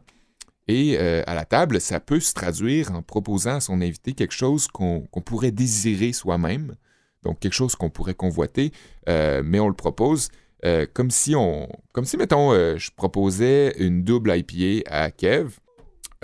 [0.68, 4.34] Et euh, à la table, ça peut se traduire en proposant à son invité quelque
[4.34, 6.76] chose qu'on pourrait désirer soi-même,
[7.22, 8.72] donc quelque chose qu'on pourrait convoiter,
[9.08, 10.30] euh, mais on le propose
[10.66, 15.50] euh, comme si on, comme si mettons, je proposais une double IPA à Kev.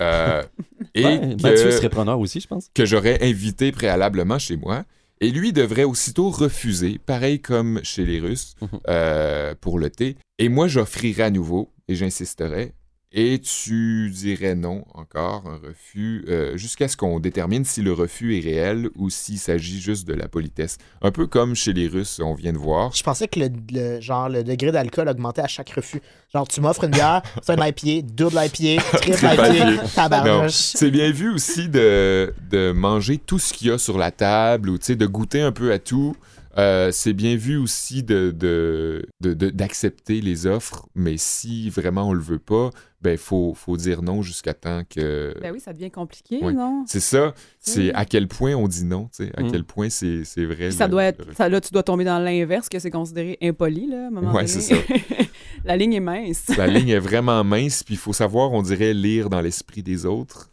[0.00, 2.70] et Ouais, que- Mathieu serait preneur aussi, je pense.
[2.74, 4.84] que j'aurais invité préalablement chez moi.
[5.20, 8.68] Et lui devrait aussitôt refuser, pareil comme chez les Russes, Mhm.
[8.88, 10.16] euh, pour le thé.
[10.38, 12.72] Et moi, j'offrirais à nouveau, et j'insisterais.
[13.12, 18.36] Et tu dirais non encore, un refus, euh, jusqu'à ce qu'on détermine si le refus
[18.36, 20.78] est réel ou s'il s'agit juste de la politesse.
[21.02, 22.92] Un peu comme chez les Russes, on vient de voir.
[22.94, 26.00] Je pensais que le, le- genre, le degré d'alcool augmentait à chaque refus.
[26.32, 30.52] Genre, tu m'offres une bière, c'est un IPA, double IPA, triple IPA, tabarnouche.
[30.52, 34.70] c'est bien vu aussi de, de manger tout ce qu'il y a sur la table
[34.70, 36.14] ou de goûter un peu à tout.
[36.58, 42.08] Euh, c'est bien vu aussi de, de, de- de- d'accepter les offres, mais si vraiment
[42.08, 42.70] on le veut pas,
[43.02, 45.32] ben faut, faut dire non jusqu'à temps que.
[45.40, 46.52] Ben oui, ça devient compliqué, Oui.
[46.52, 46.84] non?
[46.88, 49.52] C'est ça, c'est à quel point on dit non, tu sais, à Mm.
[49.52, 50.68] quel point c'est, c'est vrai.
[50.68, 53.38] Puis ça le- doit être, ça, là, tu dois tomber dans l'inverse, que c'est considéré
[53.42, 54.48] impoli, là, à un moment Ouais, donné.
[54.48, 54.74] c'est ça.
[55.64, 56.48] La ligne est mince.
[56.56, 60.04] La ligne est vraiment mince, puis il faut savoir, on dirait, lire dans l'esprit des
[60.04, 60.50] autres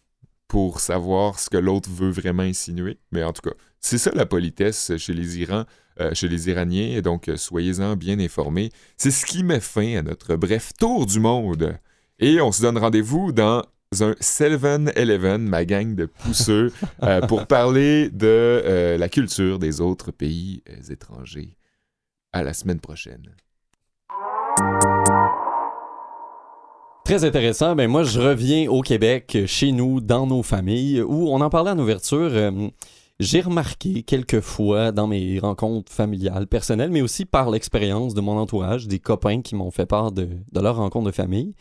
[0.47, 2.99] pour savoir ce que l'autre veut vraiment insinuer.
[3.11, 5.65] Mais en tout cas, c'est ça la politesse chez les Irans,
[5.99, 8.71] euh, chez les Iraniens, et donc euh, soyez-en bien informés.
[8.97, 11.77] C'est ce qui met fin à notre bref tour du monde.
[12.19, 13.63] Et on se donne rendez-vous dans
[14.01, 16.73] un 7-Eleven, ma gang de pousseux,
[17.03, 21.55] euh, pour parler de euh, la culture des autres pays étrangers.
[22.33, 23.23] À la semaine prochaine.
[27.05, 27.73] Très intéressant.
[27.75, 31.71] Ben moi, je reviens au Québec, chez nous, dans nos familles, où on en parlait
[31.71, 32.29] en ouverture.
[32.33, 32.67] euh,
[33.19, 38.37] j'ai remarqué quelques fois dans mes rencontres familiales, personnelles, mais aussi par l'expérience de mon
[38.37, 41.53] entourage, des copains qui m'ont fait part de, de leur rencontre de famille,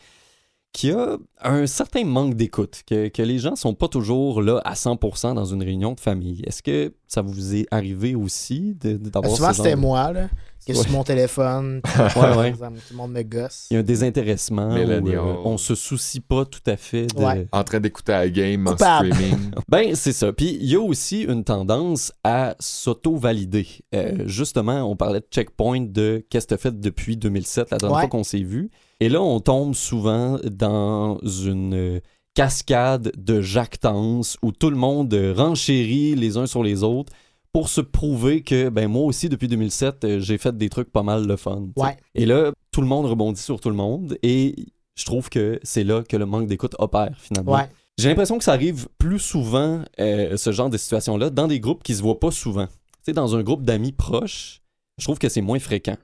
[0.73, 4.61] qu'il y a un certain manque d'écoute, que, que les gens sont pas toujours là
[4.65, 6.43] à 100% dans une réunion de famille.
[6.45, 10.29] Est-ce que ça vous est arrivé aussi d'avoir Souvent, c'était de- moi, là,
[10.65, 10.81] qui est Ouais.
[10.83, 11.81] sur mon téléphone.
[11.97, 12.49] Ouais, Par ouais.
[12.49, 13.67] exemple, Tout le monde me gosse.
[13.71, 17.21] Il y a un désintéressement, où, euh, on se soucie pas tout à fait de...
[17.23, 17.47] Ouais.
[17.51, 19.51] En train d'écouter la game en streaming.
[19.69, 20.31] Ben, c'est ça.
[20.33, 23.67] Puis, il y a aussi une tendance à s'auto-valider.
[23.95, 27.95] Euh, justement, on parlait de checkpoint de qu'est-ce que tu fait depuis 2007, la dernière
[27.95, 28.01] Ouais.
[28.03, 28.69] fois qu'on s'est vu.
[28.99, 31.99] Et là, on tombe souvent dans une euh,
[32.33, 37.11] cascade de jactance où tout le monde euh, renchérit les uns sur les autres
[37.57, 41.01] pour se prouver que, ben, moi aussi, depuis 2007, euh, j'ai fait des trucs pas
[41.01, 41.69] mal le fun.
[41.75, 41.97] Ouais.
[42.13, 44.53] Et là, tout le monde rebondit sur tout le monde et
[44.93, 47.53] je trouve que c'est là que le manque d'écoute opère, finalement.
[47.55, 47.67] Ouais.
[47.97, 51.81] J'ai l'impression que ça arrive plus souvent, euh, ce genre de situation-là, dans des groupes
[51.81, 52.67] qui se voient pas souvent.
[53.03, 54.61] Tu dans un groupe d'amis proches,
[54.99, 55.97] je trouve que c'est moins fréquent.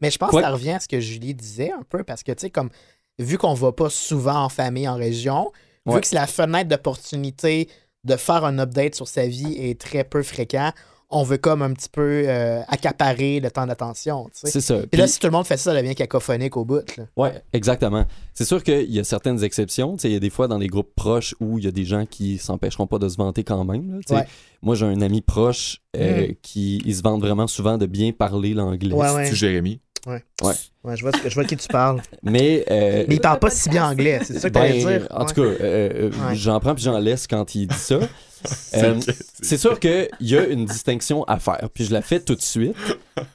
[0.00, 2.22] Mais je pense Quoi- que ça revient à ce que Julie disait un peu, parce
[2.22, 2.70] que, tu sais, comme,
[3.18, 5.50] vu qu'on va pas souvent en famille, en région,
[5.86, 5.96] Ouais.
[5.96, 7.68] vu que c'est la fenêtre d'opportunité
[8.04, 10.70] de faire un update sur sa vie est très peu fréquent,
[11.12, 14.50] on veut comme un petit peu euh, accaparer le temps d'attention, tu sais.
[14.50, 14.78] C'est ça.
[14.90, 17.04] Puis là, si tout le monde fait ça, ça devient cacophonique au bout, là.
[17.16, 18.04] Ouais, exactement.
[18.32, 19.96] C'est sûr qu'il y a certaines exceptions.
[19.96, 21.72] Tu sais, Il y a des fois dans des groupes proches où il y a
[21.72, 23.90] des gens qui s'empêcheront pas de se vanter quand même.
[23.92, 24.14] là, tu sais.
[24.20, 24.26] Ouais.
[24.62, 26.34] Moi, j'ai un ami proche euh, Mm.
[26.42, 28.94] qui il se vante vraiment souvent de bien parler l'anglais.
[28.94, 29.26] Ouais, ouais.
[29.26, 29.80] C'est Jérémy?
[30.06, 30.24] Ouais.
[30.42, 30.54] Ouais.
[30.84, 32.00] Ouais, je vois, je vois de qui tu parles.
[32.22, 35.06] Mais, euh, Mais il parle pas si bien anglais, c'est ça que ben, dire.
[35.10, 36.34] En tout cas, euh, euh, Ouais.
[36.34, 37.98] j'en prends puis j'en laisse quand il dit ça.
[38.44, 42.00] C'est Euh, que- C'est sûr qu'il y a une distinction à faire, puis je la
[42.02, 42.74] fais tout de suite.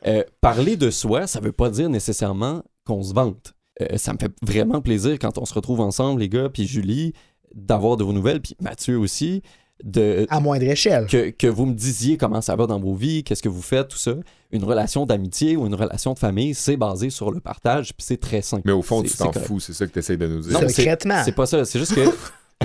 [0.07, 3.53] Euh, parler de soi, ça veut pas dire nécessairement qu'on se vante.
[3.81, 7.13] Euh, ça me fait vraiment plaisir quand on se retrouve ensemble, les gars, puis Julie,
[7.53, 9.43] d'avoir de vos nouvelles, puis Mathieu aussi,
[9.83, 11.05] de, À moindre échelle.
[11.07, 13.89] que, que vous me disiez comment ça va dans vos vies, qu'est-ce que vous faites,
[13.89, 14.13] tout ça.
[14.51, 18.19] Une relation d'amitié ou une relation de famille, c'est basé sur le partage, puis c'est
[18.19, 18.63] très simple.
[18.65, 20.53] Mais au fond, C'est- tu t'en fous, c'est ça que tu essaies de nous dire.
[20.53, 21.21] Non, c'est- Secrètement.
[21.25, 21.65] C'est pas ça.
[21.65, 22.01] C'est juste que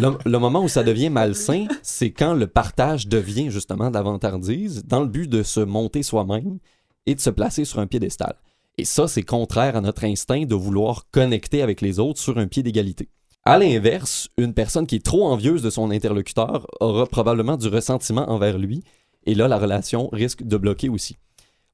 [0.01, 4.03] le, le moment où ça devient malsain, c'est quand le partage devient justement de la
[4.03, 6.59] vantardise dans le but de se monter soi-même
[7.07, 8.35] et de se placer sur un piédestal.
[8.79, 12.47] Et ça, c'est contraire à notre instinct de vouloir connecter avec les autres sur un
[12.47, 13.09] pied d'égalité.
[13.45, 18.29] À l'inverse, une personne qui est trop envieuse de son interlocuteur aura probablement du ressentiment
[18.31, 18.83] envers lui,
[19.25, 21.17] et là, la relation risque de bloquer aussi.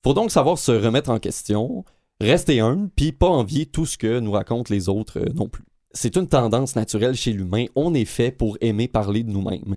[0.05, 1.85] Faut donc savoir se remettre en question,
[2.21, 5.65] rester humble, puis pas envier tout ce que nous racontent les autres euh, non plus.
[5.91, 7.65] C'est une tendance naturelle chez l'humain.
[7.75, 9.77] On est fait pour aimer parler de nous-mêmes.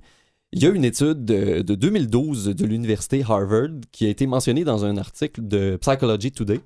[0.51, 4.63] Il y a une étude de, de 2012 de l'université Harvard qui a été mentionnée
[4.63, 6.59] dans un article de Psychology Today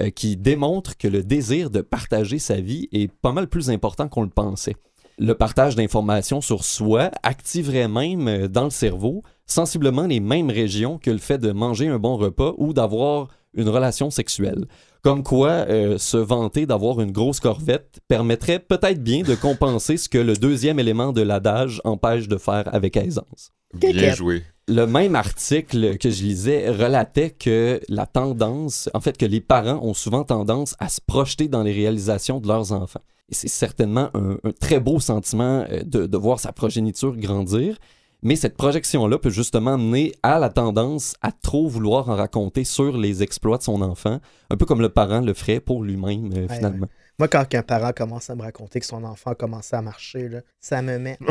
[0.00, 4.08] euh, qui démontre que le désir de partager sa vie est pas mal plus important
[4.08, 4.76] qu'on le pensait.
[5.18, 10.98] Le partage d'informations sur soi activerait même euh, dans le cerveau sensiblement les mêmes régions
[10.98, 14.66] que le fait de manger un bon repas ou d'avoir une relation sexuelle.
[15.02, 20.08] Comme quoi, euh, se vanter d'avoir une grosse corvette permettrait peut-être bien de compenser ce
[20.08, 23.52] que le deuxième élément de l'adage empêche de faire avec aisance.
[23.72, 24.42] Bien joué.
[24.68, 29.78] Le même article que je lisais relatait que la tendance, en fait, que les parents
[29.80, 33.02] ont souvent tendance à se projeter dans les réalisations de leurs enfants.
[33.28, 37.76] Et c'est certainement un, un très beau sentiment euh, de, de voir sa progéniture grandir.
[38.22, 42.96] Mais cette projection-là peut justement mener à la tendance à trop vouloir en raconter sur
[42.96, 44.18] les exploits de son enfant,
[44.50, 46.86] un peu comme le parent le ferait pour lui-même, euh, Ouais, finalement.
[47.20, 50.28] Moi, quand un parent commence à me raconter que son enfant a commencé à marcher,
[50.28, 51.18] là, ça me met.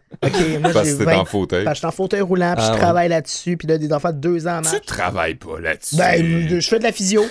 [0.23, 1.63] ok, moi Parce que t'es 20 en fauteuil.
[1.63, 2.79] Parce que je suis en fauteuil roulant, puis Ah je ouais.
[2.79, 4.85] travaille là-dessus, puis là, des enfants de deux ans Tu marchent.
[4.85, 5.95] travailles pas là-dessus.
[5.95, 7.23] Ben, je fais de la physio.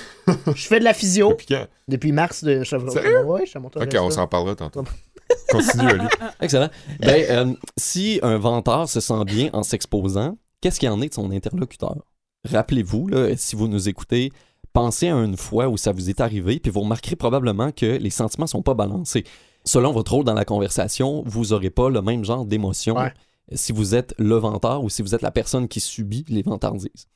[0.55, 1.66] Je fais de la physio Depuis quand?
[1.89, 2.62] depuis mars de.
[2.64, 3.24] Sérieux?
[3.24, 4.85] Ouais, je suis à mon tour Ok, on s'en parlera tantôt.
[5.51, 6.07] Continue, Ali.
[6.41, 6.68] Excellent.
[7.01, 11.14] Ben, euh, si un venteur se sent bien en s'exposant, qu'est-ce qu'il en est de
[11.14, 11.97] son interlocuteur?
[12.49, 14.33] Rappelez-vous, là, si vous nous écoutez,
[14.72, 18.11] pensez à une fois où ça vous est arrivé, puis vous remarquerez probablement que les
[18.11, 19.24] sentiments sont pas balancés.
[19.65, 23.13] Selon votre rôle dans la conversation, vous n'aurez pas le même genre d'émotion Ouais.
[23.53, 27.07] si vous êtes le venteur ou si vous êtes la personne qui subit les vantardises.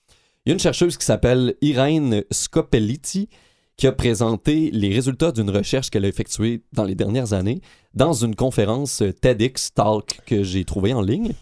[0.44, 3.28] Il y a une chercheuse qui s'appelle Irene Scopelliti
[3.76, 7.60] qui a présenté les résultats d'une recherche qu'elle a effectuée dans les dernières années
[7.94, 11.32] dans une conférence TEDx Talk que j'ai trouvée en ligne.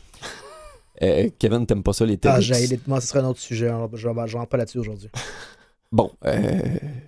[1.03, 2.37] Euh, Kevin, t'aimes pas ça les TEDx?
[2.37, 3.69] Ah, j'ai moi, ce serait un autre sujet.
[3.69, 3.89] hein.
[3.93, 5.09] Je ne rentre pas là-dessus aujourd'hui.
[5.93, 6.39] Bon, euh,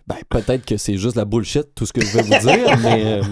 [0.06, 3.04] ben, peut-être que c'est juste la bullshit, tout ce que je vais vous dire, mais
[3.04, 3.22] euh,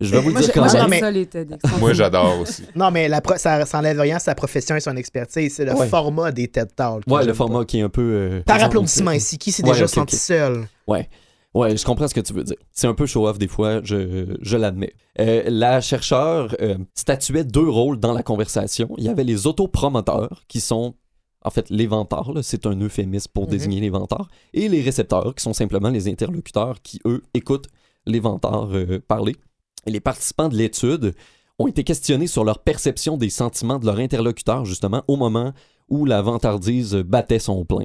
[0.00, 0.88] je vais vous le Moi, dire quand même.
[1.12, 1.48] mais-.
[1.78, 2.62] Moi, j'adore aussi.
[2.74, 5.54] Non, mais la pro- ça n'enlève rien à sa profession et son expertise.
[5.54, 5.88] C'est le Ouais.
[5.88, 7.04] format des TED Talks.
[7.06, 8.00] Ouais, le format qui est un peu...
[8.00, 8.42] euh.
[8.46, 9.36] Par applaudissement ici.
[9.36, 10.66] Qui s'est Ouais, déjà senti seul?
[10.86, 12.56] Ouais, je comprends ce que tu veux dire.
[12.72, 14.94] C'est un peu show-off des fois, je, je l'admets.
[15.20, 18.88] Euh, la chercheure euh, statuait deux rôles dans la conversation.
[18.98, 20.94] Il y avait les autopromoteurs, qui sont
[21.44, 23.50] en fait les venteurs, là, c'est un euphémisme pour Mhm.
[23.50, 27.68] désigner les venteurs, et les récepteurs, qui sont simplement les interlocuteurs qui, eux, écoutent
[28.06, 29.36] les venteurs euh, parler.
[29.86, 31.14] Et les participants de l'étude
[31.58, 35.52] ont été questionnés sur leur perception des sentiments de leur interlocuteur, justement, au moment
[35.88, 37.84] où la vantardise battait son plein.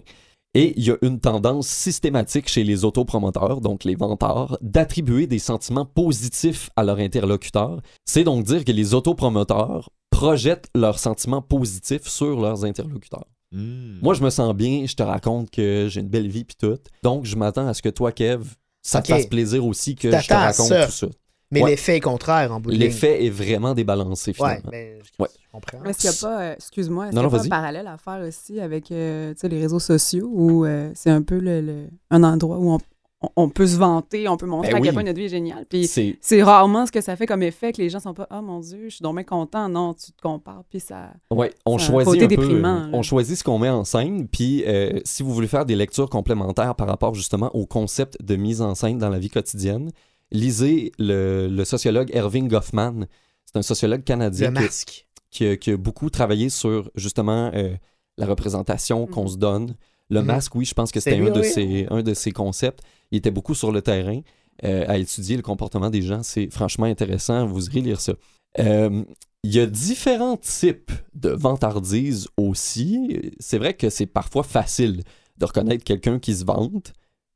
[0.55, 5.37] Et il y a une tendance systématique chez les autopromoteurs, donc les venteurs, d'attribuer des
[5.37, 7.81] sentiments positifs à leur interlocuteur.
[8.05, 13.27] C'est donc dire que les autopromoteurs projettent leurs sentiments positifs sur leurs interlocuteurs.
[13.51, 13.97] Hmm.
[14.01, 16.77] Moi, je me sens bien, je te raconte que j'ai une belle vie puis tout.
[17.03, 18.43] Donc, je m'attends à ce que toi, Kev,
[18.81, 20.85] ça te fasse plaisir aussi que Tu je te raconte ça.
[20.85, 21.07] tout ça.
[21.51, 21.71] Mais Ouais.
[21.71, 22.69] l'effet est contraire en bout.
[22.69, 24.69] L'effet est vraiment débalancé, Ouais, finalement.
[24.71, 25.29] mais je, Ouais.
[25.33, 25.83] je comprends.
[25.83, 28.19] Est-ce qu'il n'y a pas, euh, excuse-moi, est-ce qu'il a pas un parallèle à faire
[28.27, 32.59] aussi avec euh, les réseaux sociaux où euh, c'est un peu le, le- un endroit
[32.59, 32.77] où on,
[33.21, 34.93] on- on peut se vanter, on peut montrer Ben à quel oui.
[34.93, 35.65] point notre vie est géniale.
[35.69, 35.87] Puis
[36.21, 38.59] C'est rarement ce que ça fait comme effet que les gens sont pas Oh mon
[38.59, 39.67] Dieu, je suis donc bien content.
[39.67, 40.63] Non, tu te compares.
[40.69, 41.11] Puis ça.
[41.31, 44.63] Ouais, on choisit côté un déprimant, euh, on choisit ce qu'on met en scène, puis
[44.65, 48.61] euh, si vous voulez faire des lectures complémentaires par rapport justement au concept de mise
[48.61, 49.91] en scène dans la vie quotidienne,
[50.31, 53.05] lisez le, le sociologue Erving Goffman.
[53.45, 55.07] C'est un sociologue canadien Le qui, masque.
[55.31, 57.73] qui a, qui a beaucoup travaillé sur justement euh,
[58.17, 59.27] la représentation qu'on Mhm.
[59.29, 59.75] se donne.
[60.11, 60.25] Le Mhm.
[60.27, 61.87] masque, oui, je pense que c'était un, oui.
[61.89, 62.81] un de ses concepts.
[63.11, 64.21] Il était beaucoup sur le terrain
[64.63, 66.23] euh, à étudier le comportement des gens.
[66.23, 67.45] C'est franchement intéressant.
[67.45, 68.13] Vous irez lire ça.
[68.59, 69.03] Euh,
[69.43, 73.31] il y a différents types de vantardises aussi.
[73.39, 75.03] C'est vrai que c'est parfois facile
[75.37, 76.93] de reconnaître quelqu'un qui se vante.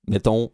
[0.09, 0.51] Mettons,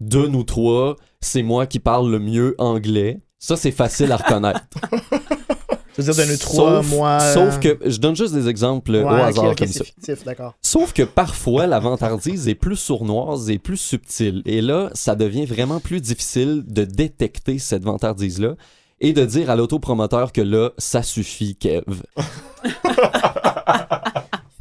[0.00, 3.20] de nous trois, c'est moi qui parle le mieux anglais.
[3.38, 4.68] Ça, c'est facile à reconnaître.
[6.00, 7.18] Tu veux dire de nous trois, Sauf- moi.
[7.20, 9.84] euh, Sauf que, je donne juste des exemples ouais, au hasard ok, comme c'est ça.
[9.84, 10.54] fictif, d'accord.
[10.62, 14.42] Sauf que parfois, la vantardise est plus sournoise et plus subtile.
[14.46, 18.54] Et là, ça devient vraiment plus difficile de détecter cette vantardise-là
[19.00, 21.84] et de dire à l'autopromoteur que là, ça suffit, Kev.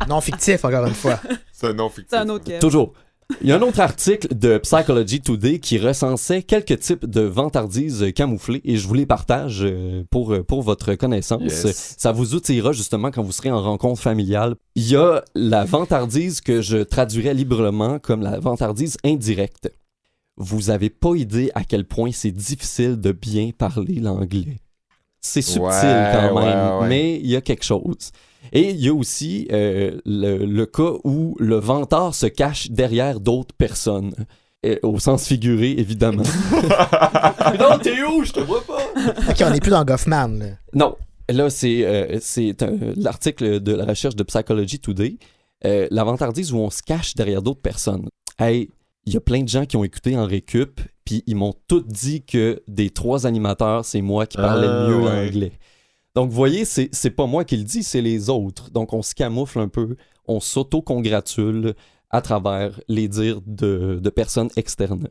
[0.07, 1.19] Non fictif, encore une fois.
[1.51, 2.07] C'est un nom fictif.
[2.09, 2.59] C'est un autre Kev.
[2.59, 2.93] Toujours.
[3.41, 8.11] Il y a un autre article de Psychology Today qui recensait quelques types de vantardises
[8.15, 11.43] camouflées et je vous les partage euh, pour, euh, pour votre connaissance.
[11.43, 11.95] Yes.
[11.97, 14.55] Ça vous outillera justement quand vous serez en rencontre familiale.
[14.75, 19.71] Il y a la vantardise que je traduirais librement comme la vantardise indirecte.
[20.37, 24.57] Vous avez pas idée à quel point c'est difficile de bien parler l'anglais.
[25.21, 26.87] C'est subtil Ouais, quand ouais, même, ouais.
[26.87, 28.11] mais il y a quelque chose.
[28.51, 33.19] Et il y a aussi euh, le, le cas où le vantard se cache derrière
[33.19, 34.13] d'autres personnes.
[34.83, 36.23] Au sens figuré, évidemment.
[37.59, 38.23] non, t'es où?
[38.25, 38.79] Je te vois pas.
[39.29, 40.45] ok, on n'est plus dans Goffman, là.
[40.73, 40.97] Non,
[41.29, 42.19] là, c'est euh,
[42.97, 45.17] l'article de la recherche de Psychology Today.
[45.65, 48.07] Euh, la vantardise où on se cache derrière d'autres personnes.
[48.37, 48.69] Hey,
[49.05, 51.81] il y a plein de gens qui ont écouté en récup, puis ils m'ont tous
[51.85, 55.25] dit que des trois animateurs, c'est moi qui parlais Ah, le mieux ouais.
[55.25, 55.51] l'anglais.
[56.15, 58.71] Donc, vous voyez, c'est c'est pas moi qui le dis, c'est les autres.
[58.71, 59.95] Donc, on se camoufle un peu,
[60.27, 61.75] on s'auto-congratule
[62.09, 65.07] à travers les dires de, de personnes externes.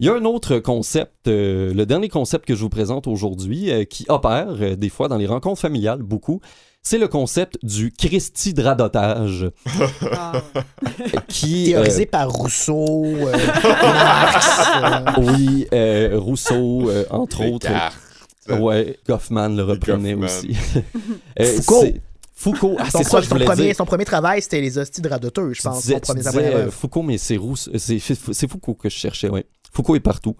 [0.00, 3.70] Il y a un autre concept, euh, le dernier concept que je vous présente aujourd'hui,
[3.70, 6.40] euh, qui opère euh, des fois dans les rencontres familiales beaucoup,
[6.82, 9.46] c'est le concept du Christi de radotage,
[10.10, 10.32] Ah,
[11.28, 11.62] qui...
[11.74, 13.32] euh, Théorisé par Rousseau, euh,
[13.82, 14.60] Marx.
[14.82, 17.68] euh, oui, euh, Rousseau, euh, entre autres.
[18.48, 20.26] Ouais, Goffman le reprenait Goffman.
[20.26, 20.56] aussi.
[21.40, 21.80] Euh, Foucault.
[21.82, 22.00] c'est-
[22.34, 23.76] Foucault, ah, son, c'est ça que je son voulais premier, dire.
[23.76, 25.82] son premier travail, c'était les hosties de radoteux, je Tu pense.
[25.82, 26.72] disais- son premier, disais, euh, œuvre.
[26.72, 29.46] Foucault, mais c'est Rousse- c'est c'est Foucault que je cherchais, ouais.
[29.72, 30.34] Foucault est partout.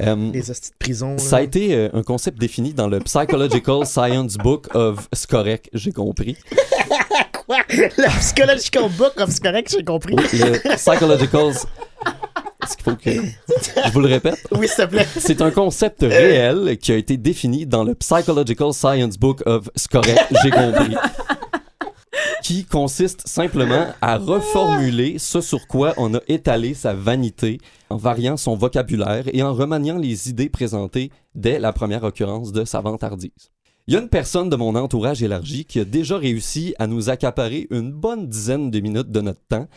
[0.00, 1.12] Euh, Les hosties de prison.
[1.12, 1.18] là.
[1.18, 5.08] ça a été euh, un concept défini dans le Psychological Science Book of...
[5.12, 6.36] C'est correct, j'ai compris.
[7.46, 7.56] Quoi?
[7.70, 10.14] Le psychological book, comme c'est correct, j'ai compris.
[10.16, 11.52] Le Psychological...
[12.66, 13.10] Est-ce qu'il faut que...
[13.86, 14.44] Je vous le répète?
[14.58, 15.06] Oui, s'il te plaît.
[15.18, 19.90] C'est un concept réel qui a été défini dans le Psychological Science Book of C'est
[19.90, 20.96] correct, j'ai compris.
[22.42, 27.58] Qui consiste simplement à reformuler ce sur quoi on a étalé sa vanité
[27.88, 32.64] en variant son vocabulaire et en remaniant les idées présentées dès la première occurrence de
[32.64, 33.30] sa vantardise.
[33.86, 37.10] Il y a une personne de mon entourage élargi qui a déjà réussi à nous
[37.10, 39.68] accaparer une bonne dizaine de minutes de notre temps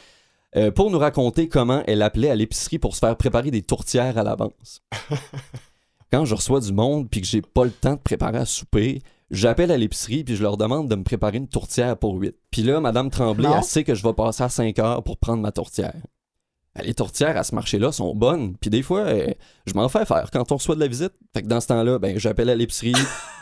[0.56, 4.18] euh, pour nous raconter comment elle appelait à l'épicerie pour se faire préparer des tourtières
[4.18, 4.82] à l'avance.
[6.12, 9.02] Quand je reçois du monde puis que j'ai pas le temps de préparer à souper,
[9.30, 12.36] j'appelle à l'épicerie puis je leur demande de me préparer une tourtière pour 8.
[12.50, 13.58] Puis là, Madame Tremblay, Non?
[13.58, 15.93] elle sait que je vais passer à 5 heures pour prendre ma tourtière.
[16.80, 19.28] Ben, Les tourtières à ce marché-là sont bonnes, puis des fois, euh,
[19.66, 21.12] je m'en fais faire quand on reçoit de la visite.
[21.34, 22.94] Fait que dans ce temps-là, ben, j'appelle à l'épicerie,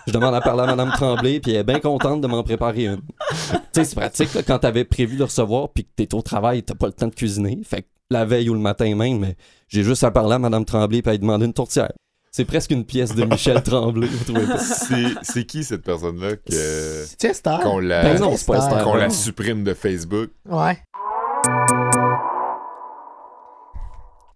[0.08, 2.86] je demande à parler à Madame Tremblay, puis elle est bien contente de m'en préparer
[2.86, 3.02] une.
[3.02, 6.64] tu sais, c'est pratique là, quand t'avais prévu de recevoir, puis que t'es au travail,
[6.64, 7.60] t'as pas le temps de cuisiner.
[7.64, 9.36] Fait que la veille ou le matin même, mais
[9.68, 11.92] j'ai juste à parler à Madame Tremblay puis à lui demander une tourtière.
[12.32, 14.60] C'est presque une pièce de Michel Tremblay, vous trouvez pas?
[14.60, 17.60] C'est c'est qui cette personne-là que C'est Esther.
[17.62, 18.84] qu'on la Ben non, c'est pas Esther.
[18.84, 20.30] qu'on la supprime de Facebook?
[20.48, 20.78] Ouais.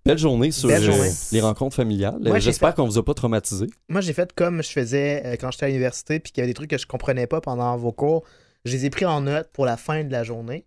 [0.05, 1.09] Belle journée sur Belle euh, journée.
[1.31, 2.19] les rencontres familiales.
[2.21, 3.67] Moi, J'espère fait- qu'on vous a pas traumatisé.
[3.87, 6.49] Moi, j'ai fait comme je faisais euh, quand j'étais à l'université, puis qu'il y avait
[6.51, 8.23] des trucs que je comprenais pas pendant vos cours.
[8.65, 10.65] Je les ai pris en note pour la fin de la journée.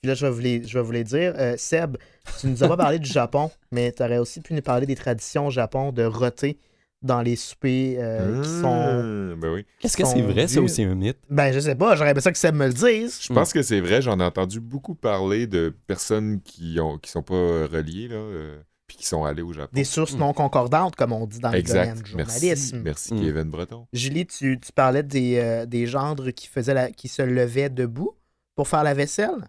[0.00, 1.32] Puis là, je vais vous les, je vais vous les dire.
[1.38, 1.96] Euh, Seb,
[2.40, 4.96] tu nous as pas parlé du Japon, mais tu aurais aussi pu nous parler des
[4.96, 6.58] traditions au Japon de roter
[7.02, 8.66] dans les soupers euh, qui sont.
[8.66, 9.64] Ah, ben oui.
[9.82, 10.64] Est-ce que sont c'est vrai, c'est vus.
[10.64, 11.18] aussi un mythe?
[11.30, 13.20] Ben, je sais pas, j'aurais aimé ça que Seb me le dise.
[13.22, 17.10] Je pense que c'est vrai, j'en ai entendu beaucoup parler de personnes qui ont qui
[17.10, 17.34] sont pas
[17.66, 18.56] reliées là, euh,
[18.86, 19.70] puis qui sont au Japon.
[19.72, 20.18] Des sources Mm.
[20.18, 22.80] non concordantes, comme on dit dans le domaine du journalisme.
[22.84, 23.20] merci Mm.
[23.22, 23.86] Kevin Breton.
[23.92, 28.14] Julie, tu, tu parlais des, euh, des gendres qui, faisaient la, qui se levaient debout
[28.54, 29.48] pour faire la vaisselle.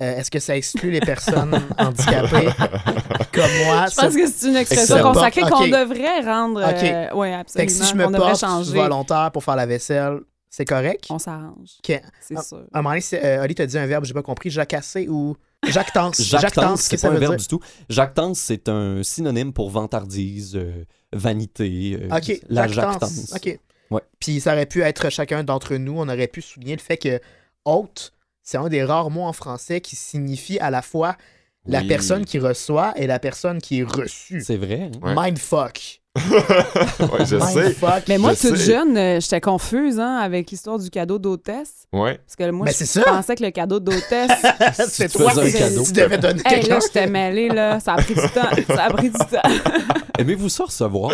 [0.00, 2.48] Euh, Est-ce que ça exclut les personnes handicapées
[3.32, 3.86] comme moi?
[3.88, 6.60] Je pense que c'est une expression consacrée qu'on devrait rendre.
[6.62, 6.82] Ok.
[6.82, 8.10] euh, ouais, Fait que si je absolument.
[8.10, 8.72] me porte changer.
[8.74, 10.20] volontaire pour faire la vaisselle,
[10.54, 11.06] c'est correct?
[11.10, 11.70] On s'arrange.
[11.78, 12.00] Ok.
[12.20, 12.42] C'est Ah.
[12.42, 12.58] sûr.
[12.72, 14.50] À un moment donné, euh, Oli t'a dit un verbe, j'ai pas compris.
[14.50, 15.34] Jacasser ou.
[15.66, 16.20] Jactance.
[16.22, 17.40] Jactance, c'est pas un verbe dire?
[17.40, 17.60] du tout.
[17.88, 22.92] Jactance, c'est un synonyme pour vantardise, euh, vanité, euh, Ok, la jactance.
[23.00, 23.32] jactance.
[23.34, 23.58] Ok.
[23.90, 24.02] Ouais.
[24.20, 25.94] Puis ça aurait pu être chacun d'entre nous.
[25.98, 27.20] On aurait pu souligner le fait que
[27.64, 31.16] hôte, c'est un des rares mots en français qui signifie à la fois
[31.64, 34.40] la personne qui reçoit et la personne qui est reçue.
[34.40, 34.90] C'est vrai.
[34.92, 34.98] hein?
[35.00, 35.14] Ouais.
[35.14, 36.01] Mindfuck.
[36.16, 37.76] Ouais, je sais.
[38.08, 38.72] Mais moi, Je toute sais.
[38.72, 41.86] jeune, euh, j'étais confuse hein, avec l'histoire du cadeau d'hôtesse.
[41.92, 42.18] Ouais.
[42.18, 44.30] Parce que moi, Ben, je pensais que le cadeau d'hôtesse.
[44.88, 45.82] c'est toi qui cadeau.
[45.84, 47.80] tu devais donner hey, quelque là, j'étais mêlée, là.
[47.80, 48.50] Ça a pris du temps.
[48.74, 49.40] Ça a pris du temps.
[50.18, 51.12] Aimez-vous ça recevoir?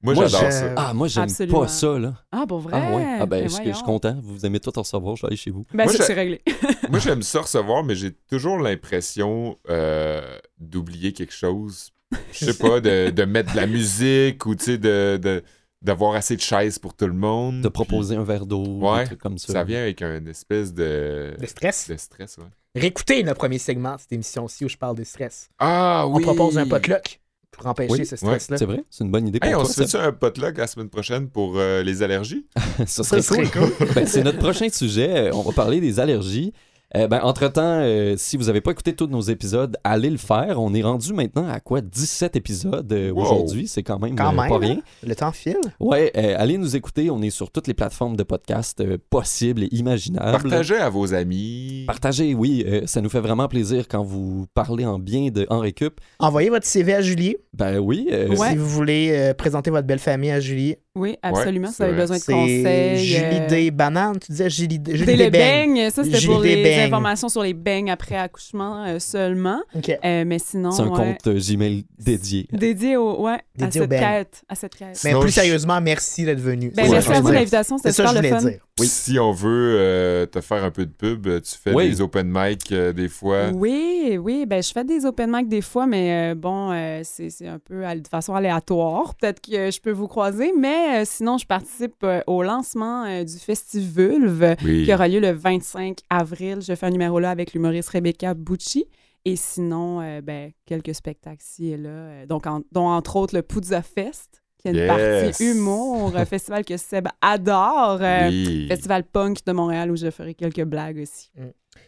[0.00, 0.74] Moi, Moi, j'adore ça.
[0.76, 1.60] Ah, moi, j'aime Absolument.
[1.60, 2.14] pas ça, là.
[2.30, 2.72] Ah, pour vrai?
[2.74, 3.06] Ah, ouais.
[3.20, 4.16] Ah, ben, Mais je, je suis content.
[4.22, 5.64] Vous aimez tout en recevoir, je vais aller chez vous.
[5.74, 6.40] Ben, Moi, c'est réglé.
[6.88, 10.20] Moi, j'aime ça recevoir, mais j'ai toujours l'impression euh,
[10.58, 11.90] d'oublier quelque chose.
[12.32, 15.42] Je sais pas, de, de mettre de la musique ou, tu sais, de, de-
[15.82, 17.60] d'avoir assez de chaises pour tout le monde.
[17.60, 19.52] De proposer un verre d'eau, Ouais, des trucs comme ça.
[19.52, 21.88] Ça vient avec un espèce de, Le stress?
[21.88, 22.44] de stress, ouais.
[22.80, 25.50] Réécoutez le premier segment de cette émission-ci où je parle de stress.
[25.58, 26.14] Ah oui!
[26.16, 28.56] On propose un potluck pour empêcher Oui, ce stress-là.
[28.58, 28.84] C'est vrai?
[28.90, 31.28] C'est une bonne idée pour Hey, on toi, se fait un potluck la semaine prochaine
[31.28, 32.46] pour euh, les allergies?
[32.86, 33.70] Ça Ça serait cool.
[33.94, 35.28] Ben, c'est notre prochain sujet.
[35.28, 36.52] Euh, On va parler des allergies.
[36.96, 40.58] Euh, ben, entre-temps, euh, si vous n'avez pas écouté tous nos épisodes, allez le faire.
[40.60, 43.22] On est rendu maintenant à quoi 17 épisodes euh, Wow.
[43.24, 43.68] aujourd'hui?
[43.68, 44.58] C'est quand même, Quand euh, même, pas hein?
[44.58, 44.78] rien.
[45.06, 45.58] Le temps file.
[45.80, 47.10] Ouais, euh, allez nous écouter.
[47.10, 50.32] On est sur toutes les plateformes de podcast euh, possibles et imaginables.
[50.32, 51.84] Partagez à vos amis.
[51.86, 52.64] Partagez, oui.
[52.66, 56.00] euh, ça nous fait vraiment plaisir quand vous parlez en bien de En Récup.
[56.20, 58.08] Envoyez votre CV à Julie Ben oui.
[58.10, 58.50] euh, Ouais.
[58.50, 60.76] si vous voulez euh, présenter votre belle famille à Julie.
[60.96, 61.68] Oui, absolument.
[61.68, 62.00] vous avez vrai.
[62.02, 63.04] besoin de conseils.
[63.04, 64.18] Julie euh, des bananes.
[64.18, 65.90] Tu disais Julie, Julie Des des les beignes.
[65.90, 66.80] ça c'était pour les beignes.
[66.86, 69.60] informations sur les beignes après accouchement euh, seulement.
[69.76, 69.90] OK.
[69.90, 72.48] Euh, mais sinon, C'est un ouais, compte Gmail dédié.
[72.52, 74.88] dédié au, ouais, à Dédié cette quête, à cette quête.
[75.04, 76.72] Mais Sinon, plus je- sérieusement, merci d'être venu.
[76.74, 78.50] Ben, ça merci à vous l'invitation, c'était C'est ça que super je le voulais fun.
[78.50, 78.60] dire.
[78.80, 78.86] Oui.
[78.86, 81.88] Si on veut euh, te faire un peu de pub, tu fais Oui.
[81.90, 83.50] des open mic euh, des fois.
[83.54, 86.70] Oui, oui, ben je fais des open mic des fois, mais euh, bon,
[87.04, 89.14] c'est c'est un peu de façon aléatoire.
[89.16, 94.84] Peut-être que je peux vous croiser, mais sinon, je participe au lancement du Festivulve Oui.
[94.84, 96.58] qui aura lieu le 25 avril.
[96.60, 98.86] Je fais un numéro là avec l'humoriste Rebecca Bucci.
[99.24, 103.82] Et sinon, ben, quelques spectacles ci et là, donc en- dont entre autres le Puzza
[103.82, 104.88] Fest, qui est une Yes.
[104.88, 107.98] partie humour, un festival que Seb adore.
[108.00, 108.66] euh, Oui.
[108.68, 111.30] Festival punk de Montréal où je ferai quelques blagues aussi.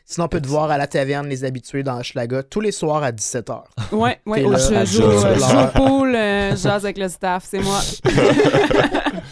[0.05, 3.03] Sinon, on peut te voir à la taverne Les Habitués dans Hochelaga tous les soirs
[3.03, 3.63] à 17h.
[3.93, 7.47] Ouais, ouais, là, je à joue, jour euh, au pool, euh, jase avec le staff,
[7.49, 7.81] c'est moi.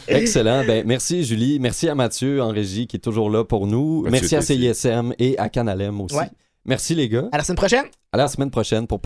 [0.09, 0.65] Excellent.
[0.65, 1.59] Ben, merci Julie.
[1.61, 4.03] Merci à Mathieu en régie qui est toujours là pour nous.
[4.03, 4.43] Mathieu merci à.
[4.43, 6.17] CISM et à Canalem aussi.
[6.17, 6.29] Ouais.
[6.65, 7.29] Merci les gars.
[7.33, 7.85] À la semaine prochaine!
[8.13, 8.97] À la semaine prochaine pour